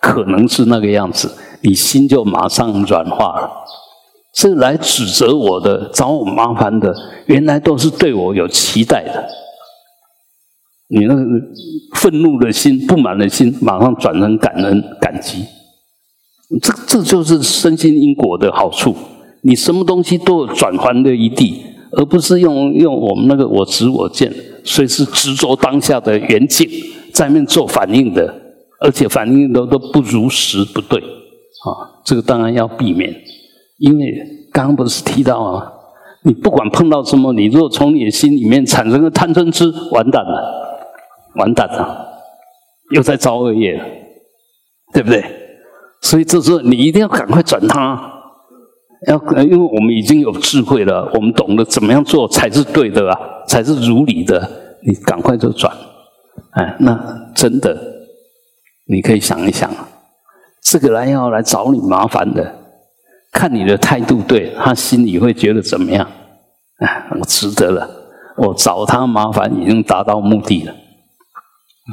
[0.00, 1.30] 可能是那个样子。
[1.62, 3.50] 你心就马上软化了，
[4.34, 6.94] 是来指责我的、找我麻烦的，
[7.26, 9.28] 原来都是对我有期待的。
[10.90, 11.22] 你那个
[11.94, 15.44] 愤怒的心、不满的心，马上转成感恩、感激。
[16.60, 18.94] 这这就是身心因果的好处。
[19.42, 21.62] 你什么东西都有转还的余地，
[21.92, 24.32] 而不是用用我们那个我执我见，
[24.64, 26.68] 随时执着当下的缘境
[27.12, 28.34] 在面做反应的，
[28.80, 31.00] 而且反应都都不如实，不对。
[31.00, 33.14] 啊，这个当然要避免，
[33.78, 34.14] 因为
[34.52, 35.72] 刚刚不是提到啊，
[36.24, 40.69] 你不管碰到什么，你如果从你的心里面产生了贪嗔痴，完蛋了，
[41.34, 42.06] 完蛋了，
[42.92, 43.84] 又在造恶业了，
[44.92, 45.24] 对不对？
[46.02, 48.00] 所以这时候你一定要赶快转他，
[49.06, 54.50] 要因为我们已经有智慧了，我们懂得怎么样做才是对的啊，才是如理的，
[54.86, 55.72] 你赶快就转，
[56.52, 56.98] 哎，那
[57.34, 57.78] 真的，
[58.88, 59.70] 你可以想一想。
[60.62, 62.54] 这个人要来找你麻烦的，
[63.32, 66.06] 看你的态度对，他心里会觉得怎么样？
[66.78, 67.88] 哎，我值得了，
[68.36, 70.74] 我找他麻烦已经达到目的了，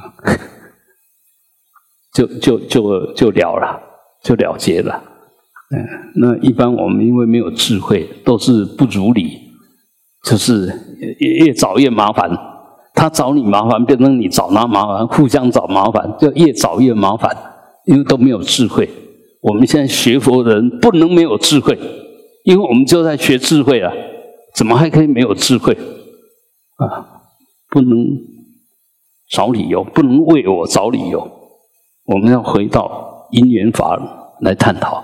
[2.14, 3.80] 就就就就了了，
[4.24, 5.04] 就了结了。
[5.76, 5.86] 嗯，
[6.16, 9.38] 那一般我们因为没有智慧，都是不如理，
[10.24, 10.68] 就是
[11.20, 12.30] 越越找越麻烦。
[12.94, 17.36] 他找你麻烦，变成你找他麻烦，互相找麻烦，就越找越麻烦。
[17.86, 18.90] 因为都没有智慧，
[19.42, 21.80] 我们现在学佛的人不能没有智慧，
[22.44, 23.94] 因为我们就在学智慧啊，
[24.54, 25.74] 怎么还可以没有智慧？
[26.76, 27.22] 啊，
[27.70, 27.98] 不能
[29.30, 31.30] 找理由，不能为我找理由，
[32.06, 34.00] 我们要回到因缘法
[34.42, 35.04] 来探讨。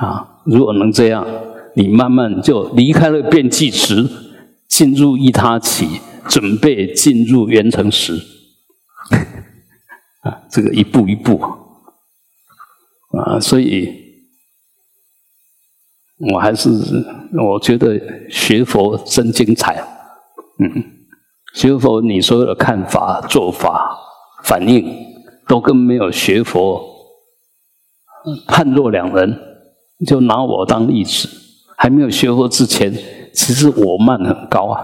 [0.00, 1.26] 啊，如果能这样，
[1.74, 4.08] 你慢慢就离开了变计时，
[4.66, 8.14] 进入一他起，准备进入圆成时。
[10.22, 11.38] 啊，这个一步一步
[13.12, 13.90] 啊，所以
[16.32, 16.70] 我还是
[17.32, 18.00] 我觉得
[18.30, 19.82] 学佛真精彩。
[20.58, 20.84] 嗯，
[21.54, 23.98] 学佛你所有的看法、做法、
[24.44, 24.94] 反应，
[25.48, 26.82] 都跟没有学佛
[28.46, 29.38] 判若两人。
[30.06, 31.28] 就拿我当例子，
[31.76, 32.90] 还没有学佛之前，
[33.34, 34.80] 其实我慢很高啊，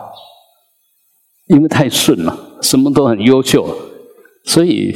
[1.49, 3.67] 因为太顺了，什么都很优秀，
[4.45, 4.95] 所以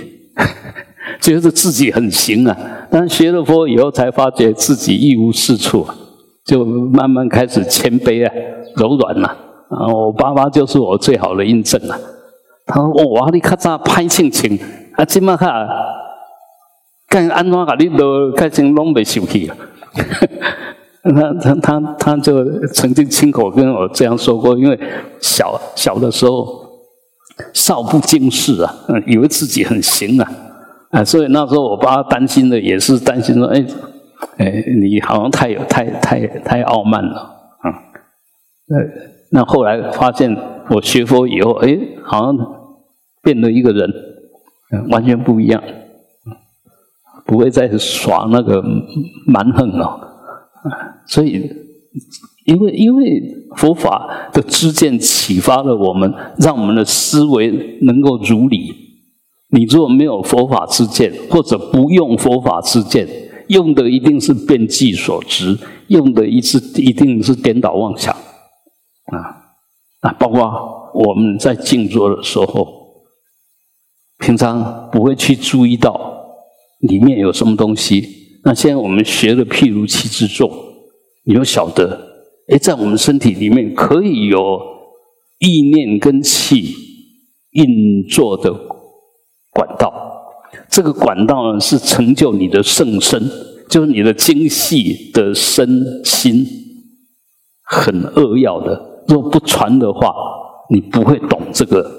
[1.23, 2.55] 觉得自己很行啊。
[2.91, 5.97] 但学了佛以后，才发觉自己一无是处，啊
[6.45, 8.35] 就慢慢开始谦卑啊，
[8.77, 9.50] 柔软了。
[9.71, 11.99] 然后我爸爸就是我最好的印证啊。
[12.67, 14.59] 他说：“哇，你较早歹性情，
[14.97, 15.67] 啊，今麦哈，
[17.09, 19.57] 干安怎个你都开始拢未受气了。
[21.03, 24.79] ”他他他他就曾经亲口跟我这样说过，因为
[25.21, 26.47] 小小的时候
[27.55, 28.73] 少不经事啊，
[29.07, 30.33] 以为自己很行啊，
[30.91, 33.65] 啊，所以那时候我爸担心的也是担心说，哎
[34.37, 37.17] 哎，你好像太有太太太傲慢了
[37.63, 37.71] 啊。
[38.69, 38.77] 呃
[39.31, 40.37] 那后来发现
[40.71, 42.37] 我学佛以后，哎，好像
[43.23, 43.89] 变了一个人，
[44.91, 45.63] 完全不一样。
[47.27, 48.61] 不会再耍那个
[49.25, 50.01] 蛮横了，
[51.07, 51.49] 所以，
[52.45, 53.23] 因为因为
[53.57, 58.73] 佛法的知见启发了我们，让我们的思维能够如理。
[59.53, 63.07] 你如果没有佛法之见，或者不用佛法之见，
[63.47, 65.57] 用的一定是变计所执，
[65.87, 68.13] 用的一是一定是颠倒妄想，
[69.11, 70.13] 啊啊！
[70.19, 72.67] 包括我们在静坐的时候，
[74.19, 76.09] 平常不会去注意到。
[76.89, 78.41] 里面有什么东西？
[78.43, 80.51] 那现在我们学了譬如气之咒，
[81.25, 84.59] 你就晓得，哎，在我们身体里面可以有
[85.41, 86.75] 意念跟气
[87.51, 88.51] 运作的
[89.51, 89.93] 管道。
[90.71, 93.31] 这个管道呢，是成就你的圣身，
[93.69, 96.47] 就是你的精细的身心，
[97.63, 98.90] 很扼要的。
[99.11, 100.15] 若不传的话，
[100.71, 101.91] 你不会懂这个。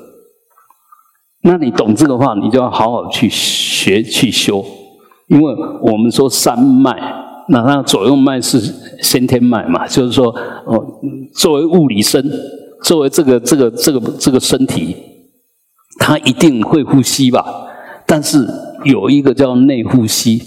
[1.44, 4.64] 那你懂这个话，你就要好好去学去修，
[5.28, 6.96] 因为我们说三脉，
[7.50, 8.60] 那它左右脉是
[9.02, 10.28] 先天脉嘛，就是说，
[10.66, 11.02] 哦，
[11.36, 12.24] 作为物理身，
[12.84, 14.96] 作为这个这个这个这个身体，
[16.00, 17.44] 它一定会呼吸吧？
[18.06, 18.48] 但是
[18.84, 20.42] 有一个叫内呼吸，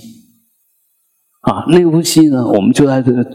[1.41, 3.27] 啊，内呼吸呢，我们就在这个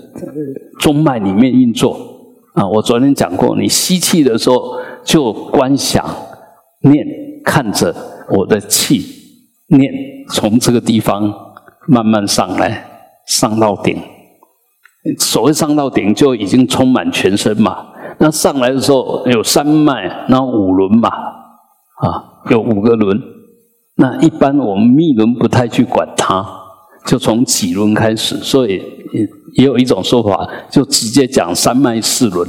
[0.80, 2.19] 中脉里面运作
[2.54, 2.68] 啊。
[2.68, 6.06] 我昨天讲过，你吸气的时候就观想
[6.82, 7.06] 念。
[7.42, 7.96] 看着
[8.30, 9.02] 我的气
[9.70, 9.92] 念
[10.30, 11.34] 从这个地方
[11.88, 12.86] 慢慢上来，
[13.26, 13.98] 上到顶。
[15.18, 17.88] 所谓上到顶，就已经充满全身嘛。
[18.20, 23.20] 那上来的时候有三脉，那五轮嘛，啊，有五个轮。
[23.96, 26.46] 那一般我们密轮不太去管它，
[27.08, 28.36] 就从几轮开始。
[28.36, 28.84] 所以
[29.54, 32.48] 也有一种说法，就直接讲三脉四轮，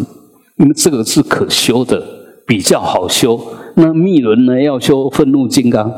[0.58, 2.02] 因为这个是可修的，
[2.46, 3.40] 比较好修。
[3.76, 4.60] 那密轮呢？
[4.60, 5.90] 要修愤怒金刚，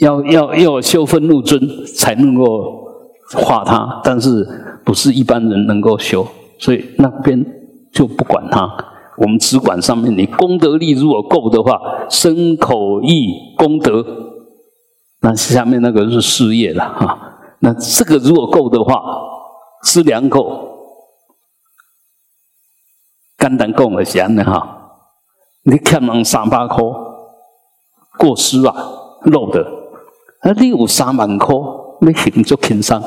[0.00, 2.88] 要要要修愤怒尊才能够
[3.36, 4.46] 化它，但是
[4.84, 6.26] 不是一般人能够修，
[6.58, 7.44] 所以那边
[7.92, 8.68] 就不管它。
[9.16, 11.78] 我们只管上面，你功德力如果够的话，
[12.10, 14.04] 身口意功德，
[15.20, 17.16] 那下面那个是事业了哈。
[17.60, 19.00] 那这个如果够的话，
[19.84, 20.76] 吃两口，
[23.36, 24.80] 肝胆够了行的哈。
[25.64, 26.78] 你欠人三百块
[28.18, 28.74] 过失啊，
[29.24, 29.62] 漏的，
[30.40, 31.54] 啊，你有三万块，
[32.00, 33.00] 你行就轻松。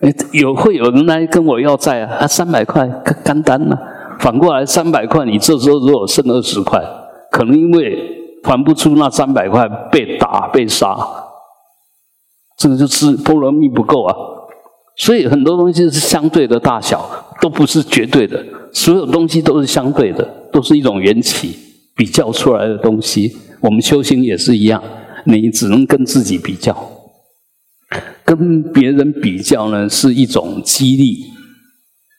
[0.00, 2.18] 哎，有会有人来跟我要债啊？
[2.20, 2.86] 啊，三百块
[3.24, 3.78] 干单了。
[4.20, 6.80] 反过来，三百块，你这时候如果剩二十块，
[7.30, 10.96] 可能因为还不出那三百块，被打被杀，
[12.56, 14.14] 这个就是菠萝蜜不够啊。
[14.96, 17.08] 所以很多东西是相对的大小，
[17.40, 18.44] 都不是绝对的。
[18.72, 20.26] 所有东西都是相对的。
[20.54, 21.58] 都是一种缘起
[21.96, 23.36] 比较出来的东西。
[23.60, 24.80] 我们修行也是一样，
[25.24, 26.72] 你只能跟自己比较，
[28.24, 31.24] 跟别人比较呢是一种激励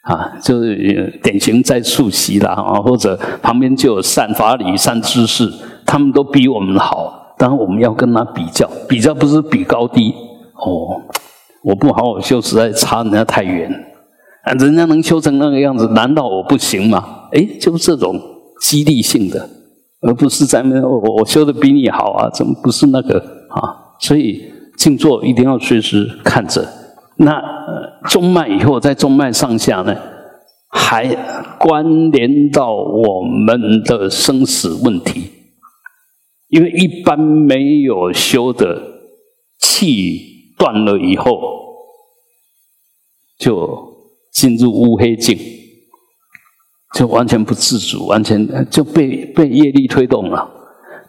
[0.04, 5.50] 啊，就是典型在树习啦啊，或者旁边就有善法理、善知识，
[5.86, 10.14] 他们都比我们好，当然我们要跟他比较，比较不是比高低
[10.56, 11.02] 哦。
[11.66, 13.72] 我不好好修，实在差人家太远。
[14.44, 17.28] 啊，人家能修成那个样子，难道我不行吗？
[17.32, 18.22] 哎，就是这种
[18.62, 19.50] 激励性的，
[20.02, 23.18] 而不是咱们我我修的比你好啊，怎么不是那个
[23.50, 23.98] 啊？
[24.00, 24.44] 所以
[24.78, 26.64] 静坐一定要随时看着，
[27.18, 27.42] 那
[28.08, 29.96] 中脉以后，在中脉上下呢，
[30.70, 31.08] 还
[31.58, 35.32] 关联到我们的生死问题。
[36.50, 38.80] 因为一般没有修的
[39.58, 41.32] 气断了以后，
[43.38, 43.94] 就
[44.34, 45.38] 进入乌黑境，
[46.96, 50.50] 就完全不自主，完全就被被业力推动了。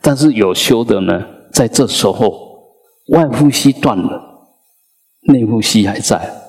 [0.02, 2.30] 但是有修的呢，在这时候
[3.12, 4.20] 外呼吸断了，
[5.28, 6.42] 内呼吸还在。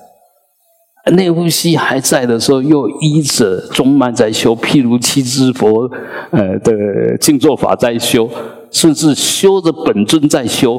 [1.12, 5.90] 内呼吸还在的时候，又依着中脉在修，譬如七支佛
[6.30, 8.28] 呃的静坐法在修，
[8.70, 10.78] 甚至修着本尊在修，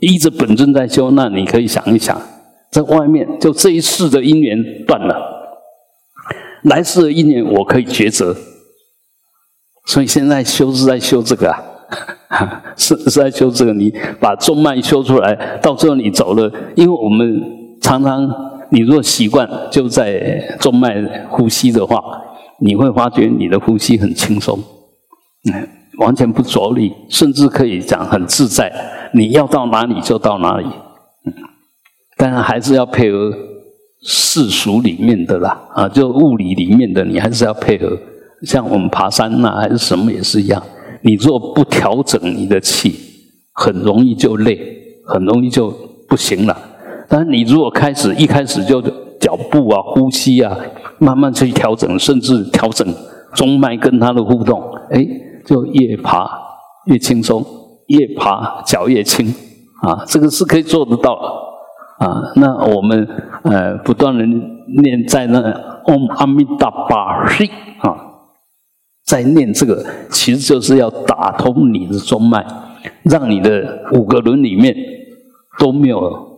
[0.00, 1.10] 依着本尊在修。
[1.12, 2.20] 那你可以想一想，
[2.70, 5.14] 在外面就这一世的因缘断了，
[6.64, 8.36] 来世的因缘我可以抉择。
[9.86, 13.72] 所以现在修是在修这个啊， 是是在修这个。
[13.72, 17.42] 你把中脉修出来，到最后你走了，因为我们
[17.80, 18.50] 常常。
[18.72, 22.00] 你若习惯就在中脉呼吸的话，
[22.60, 24.56] 你会发觉你的呼吸很轻松，
[25.52, 28.72] 嗯，完全不着力，甚至可以讲很自在。
[29.12, 30.66] 你要到哪里就到哪里，
[31.26, 31.32] 嗯，
[32.16, 33.32] 当然还是要配合
[34.02, 37.98] 世俗里面的啦，啊，就物理里面的，你还是要配合。
[38.42, 40.62] 像我们爬山呐，还是什么也是一样。
[41.02, 42.94] 你若不调整你的气，
[43.54, 44.58] 很容易就累，
[45.06, 45.70] 很容易就
[46.08, 46.56] 不行了。
[47.08, 48.80] 但是你如果开始一开始就
[49.18, 50.56] 脚步啊、呼吸啊，
[50.98, 52.86] 慢慢去调整，甚至调整
[53.34, 55.06] 中脉跟它的互动，哎，
[55.44, 56.30] 就越爬
[56.86, 57.44] 越轻松，
[57.90, 59.34] 越爬脚越轻
[59.82, 62.32] 啊，这个是可以做得到的啊。
[62.36, 63.06] 那我们
[63.42, 64.24] 呃不断的
[64.82, 65.40] 念在那
[65.84, 67.96] Om Amitabha 啊，
[69.04, 72.46] 在念这个，其实就是要打通你的中脉，
[73.02, 74.74] 让你的五个轮里面
[75.58, 76.28] 都没有。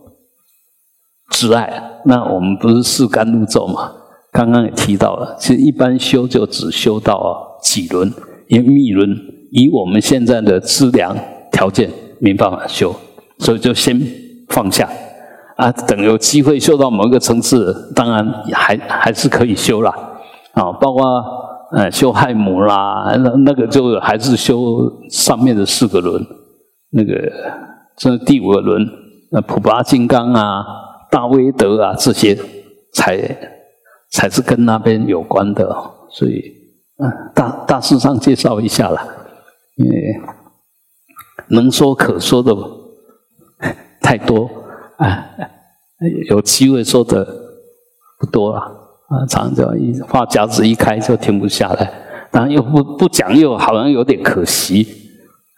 [1.31, 3.91] 挚爱，那我们不是四甘露咒嘛？
[4.31, 8.13] 刚刚也提到了，其实一般修就只修到几轮，
[8.47, 9.09] 因为密轮
[9.51, 11.17] 以我们现在的资粮
[11.53, 11.89] 条件
[12.19, 12.93] 没办法修，
[13.39, 13.97] 所以就先
[14.49, 14.89] 放下。
[15.55, 19.95] 啊，等有机会修到某一个层次，当然还还是可以修啦。
[20.51, 21.05] 啊，包括
[21.71, 26.21] 呃修亥母啦，那那个就还是修上面的四个轮，
[26.91, 27.13] 那个
[27.95, 28.85] 这第五个轮，
[29.31, 30.65] 那普巴金刚啊。
[31.11, 32.35] 大威德啊，这些
[32.95, 33.19] 才
[34.13, 35.63] 才是跟那边有关的，
[36.09, 36.41] 所以
[36.97, 38.99] 嗯，大大致上介绍一下了，
[39.75, 39.95] 因为
[41.53, 42.53] 能说可说的
[44.01, 44.49] 太多
[44.97, 45.25] 啊，
[46.29, 47.25] 有机会说的
[48.19, 51.91] 不多了啊，常常一话匣子一开就停不下来，
[52.31, 54.87] 当然又不不讲又好像有点可惜，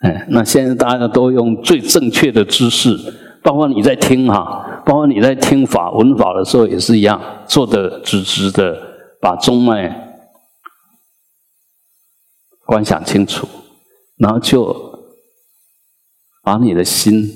[0.01, 2.97] 哎，那现在大家都用最正确的姿势，
[3.41, 4.61] 包括你在听哈。
[4.85, 8.77] 包括你在听法闻法的时候也是一样，做的直直的，
[9.19, 10.13] 把中脉
[12.67, 13.47] 观想清楚，
[14.17, 14.94] 然后就
[16.45, 17.27] 把你的心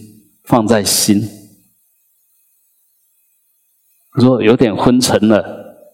[0.43, 1.27] 放在心。
[4.11, 5.89] 如果有点昏沉了，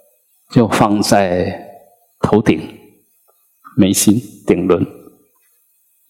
[0.52, 1.82] 就放在
[2.20, 2.78] 头顶
[3.78, 4.84] 眉心顶轮；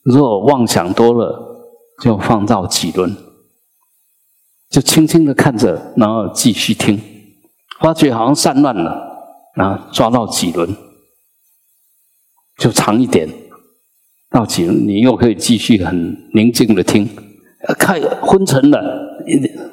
[0.01, 1.69] 若妄想多了，
[2.01, 3.15] 就放到脊轮。
[4.69, 6.99] 就轻轻的看着，然后继续听，
[7.79, 10.75] 发觉好像散乱了，然后抓到几轮，
[12.57, 13.29] 就长一点，
[14.35, 17.07] 到几轮你又可以继续很宁静的听，
[17.79, 18.77] 看昏沉了，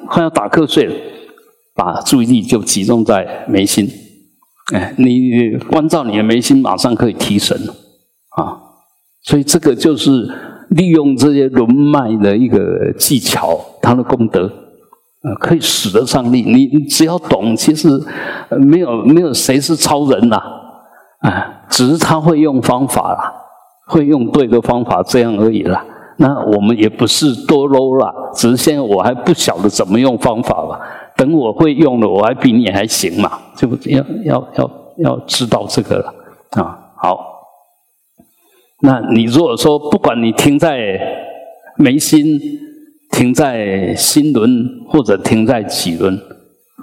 [0.07, 0.95] 快要打瞌睡了，
[1.75, 3.85] 把注意力就集中在眉心，
[4.73, 7.57] 哎，你关照你的眉心，马上可以提神
[8.37, 8.55] 啊，
[9.23, 10.31] 所以这个就是
[10.69, 14.49] 利用这些轮脉的一个技巧，它的功德。
[15.25, 16.41] 呃，可以使得上力。
[16.41, 17.87] 你你只要懂，其实
[18.59, 20.35] 没有没有谁是超人呐，
[21.19, 23.33] 啊，只是他会用方法啦，
[23.93, 25.85] 会用对的方法这样而已啦。
[26.17, 30.79] 那我们也不是多 low 啦，只是现在我还不晓得怎么用方法吧。
[31.15, 36.13] 等我会用了，我还比你还行嘛，就要要要要知道这个了
[36.61, 36.79] 啊。
[36.97, 37.19] 好，
[38.81, 40.99] 那你如果说不管你停在
[41.77, 42.39] 眉心。
[43.13, 44.49] 停在心轮
[44.89, 46.19] 或者停在脊轮，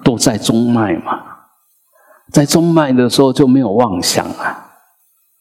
[0.04, 1.20] 都在中脉嘛。
[2.30, 4.70] 在中脉的时候就没有妄想啊，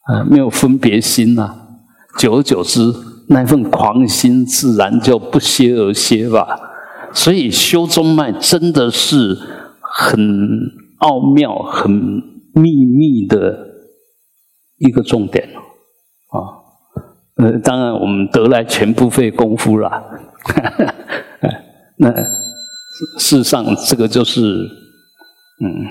[0.06, 1.59] 啊，没有分别心呐。
[2.18, 2.80] 久而久之，
[3.28, 6.58] 那份狂心自然就不歇而歇吧。
[7.12, 9.36] 所以修中脉真的是
[9.80, 10.18] 很
[10.98, 11.90] 奥妙、很
[12.54, 13.58] 秘密的
[14.78, 15.48] 一个重点
[16.28, 16.60] 啊。
[17.36, 20.04] 呃，当然我们得来全不费功夫了。
[21.98, 22.12] 那
[23.18, 24.40] 事实上，这个就是
[25.62, 25.86] 嗯，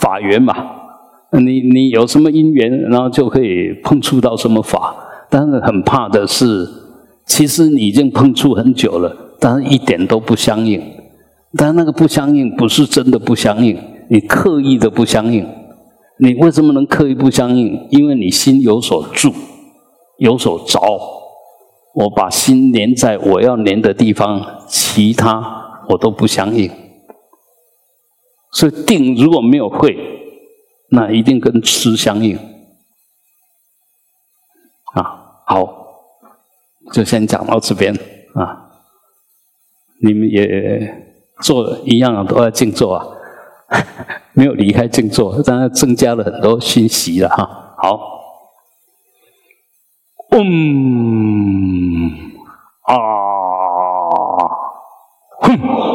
[0.00, 0.54] 法缘嘛，
[1.32, 4.94] 你你有什么因缘，然后就可以碰触到什么法。
[5.30, 6.68] 但是很怕的是，
[7.24, 10.82] 其实你已经碰触很久了，但是一点都不相应。
[11.56, 15.48] 但那个不相应，不是真的不相应，你刻意的不相应。
[16.18, 17.86] 你为什么能刻意不相应？
[17.90, 19.32] 因为你心有所住，
[20.18, 20.80] 有所着。
[21.92, 26.70] 我把心连在我要连的地方，其他我都不相应。
[28.52, 29.96] 所以定如果没有会，
[30.90, 32.38] 那一定跟吃相应。
[34.92, 35.68] 啊，好，
[36.92, 37.92] 就先讲到这边
[38.34, 38.70] 啊。
[40.02, 41.08] 你们也。
[41.42, 43.06] 做一样都在静坐啊，
[44.36, 47.74] 没有离开静坐，当然增加了很多讯息了哈。
[47.78, 47.98] 好，
[50.32, 52.10] 嗯
[52.82, 52.94] 啊，
[55.40, 55.89] 哼。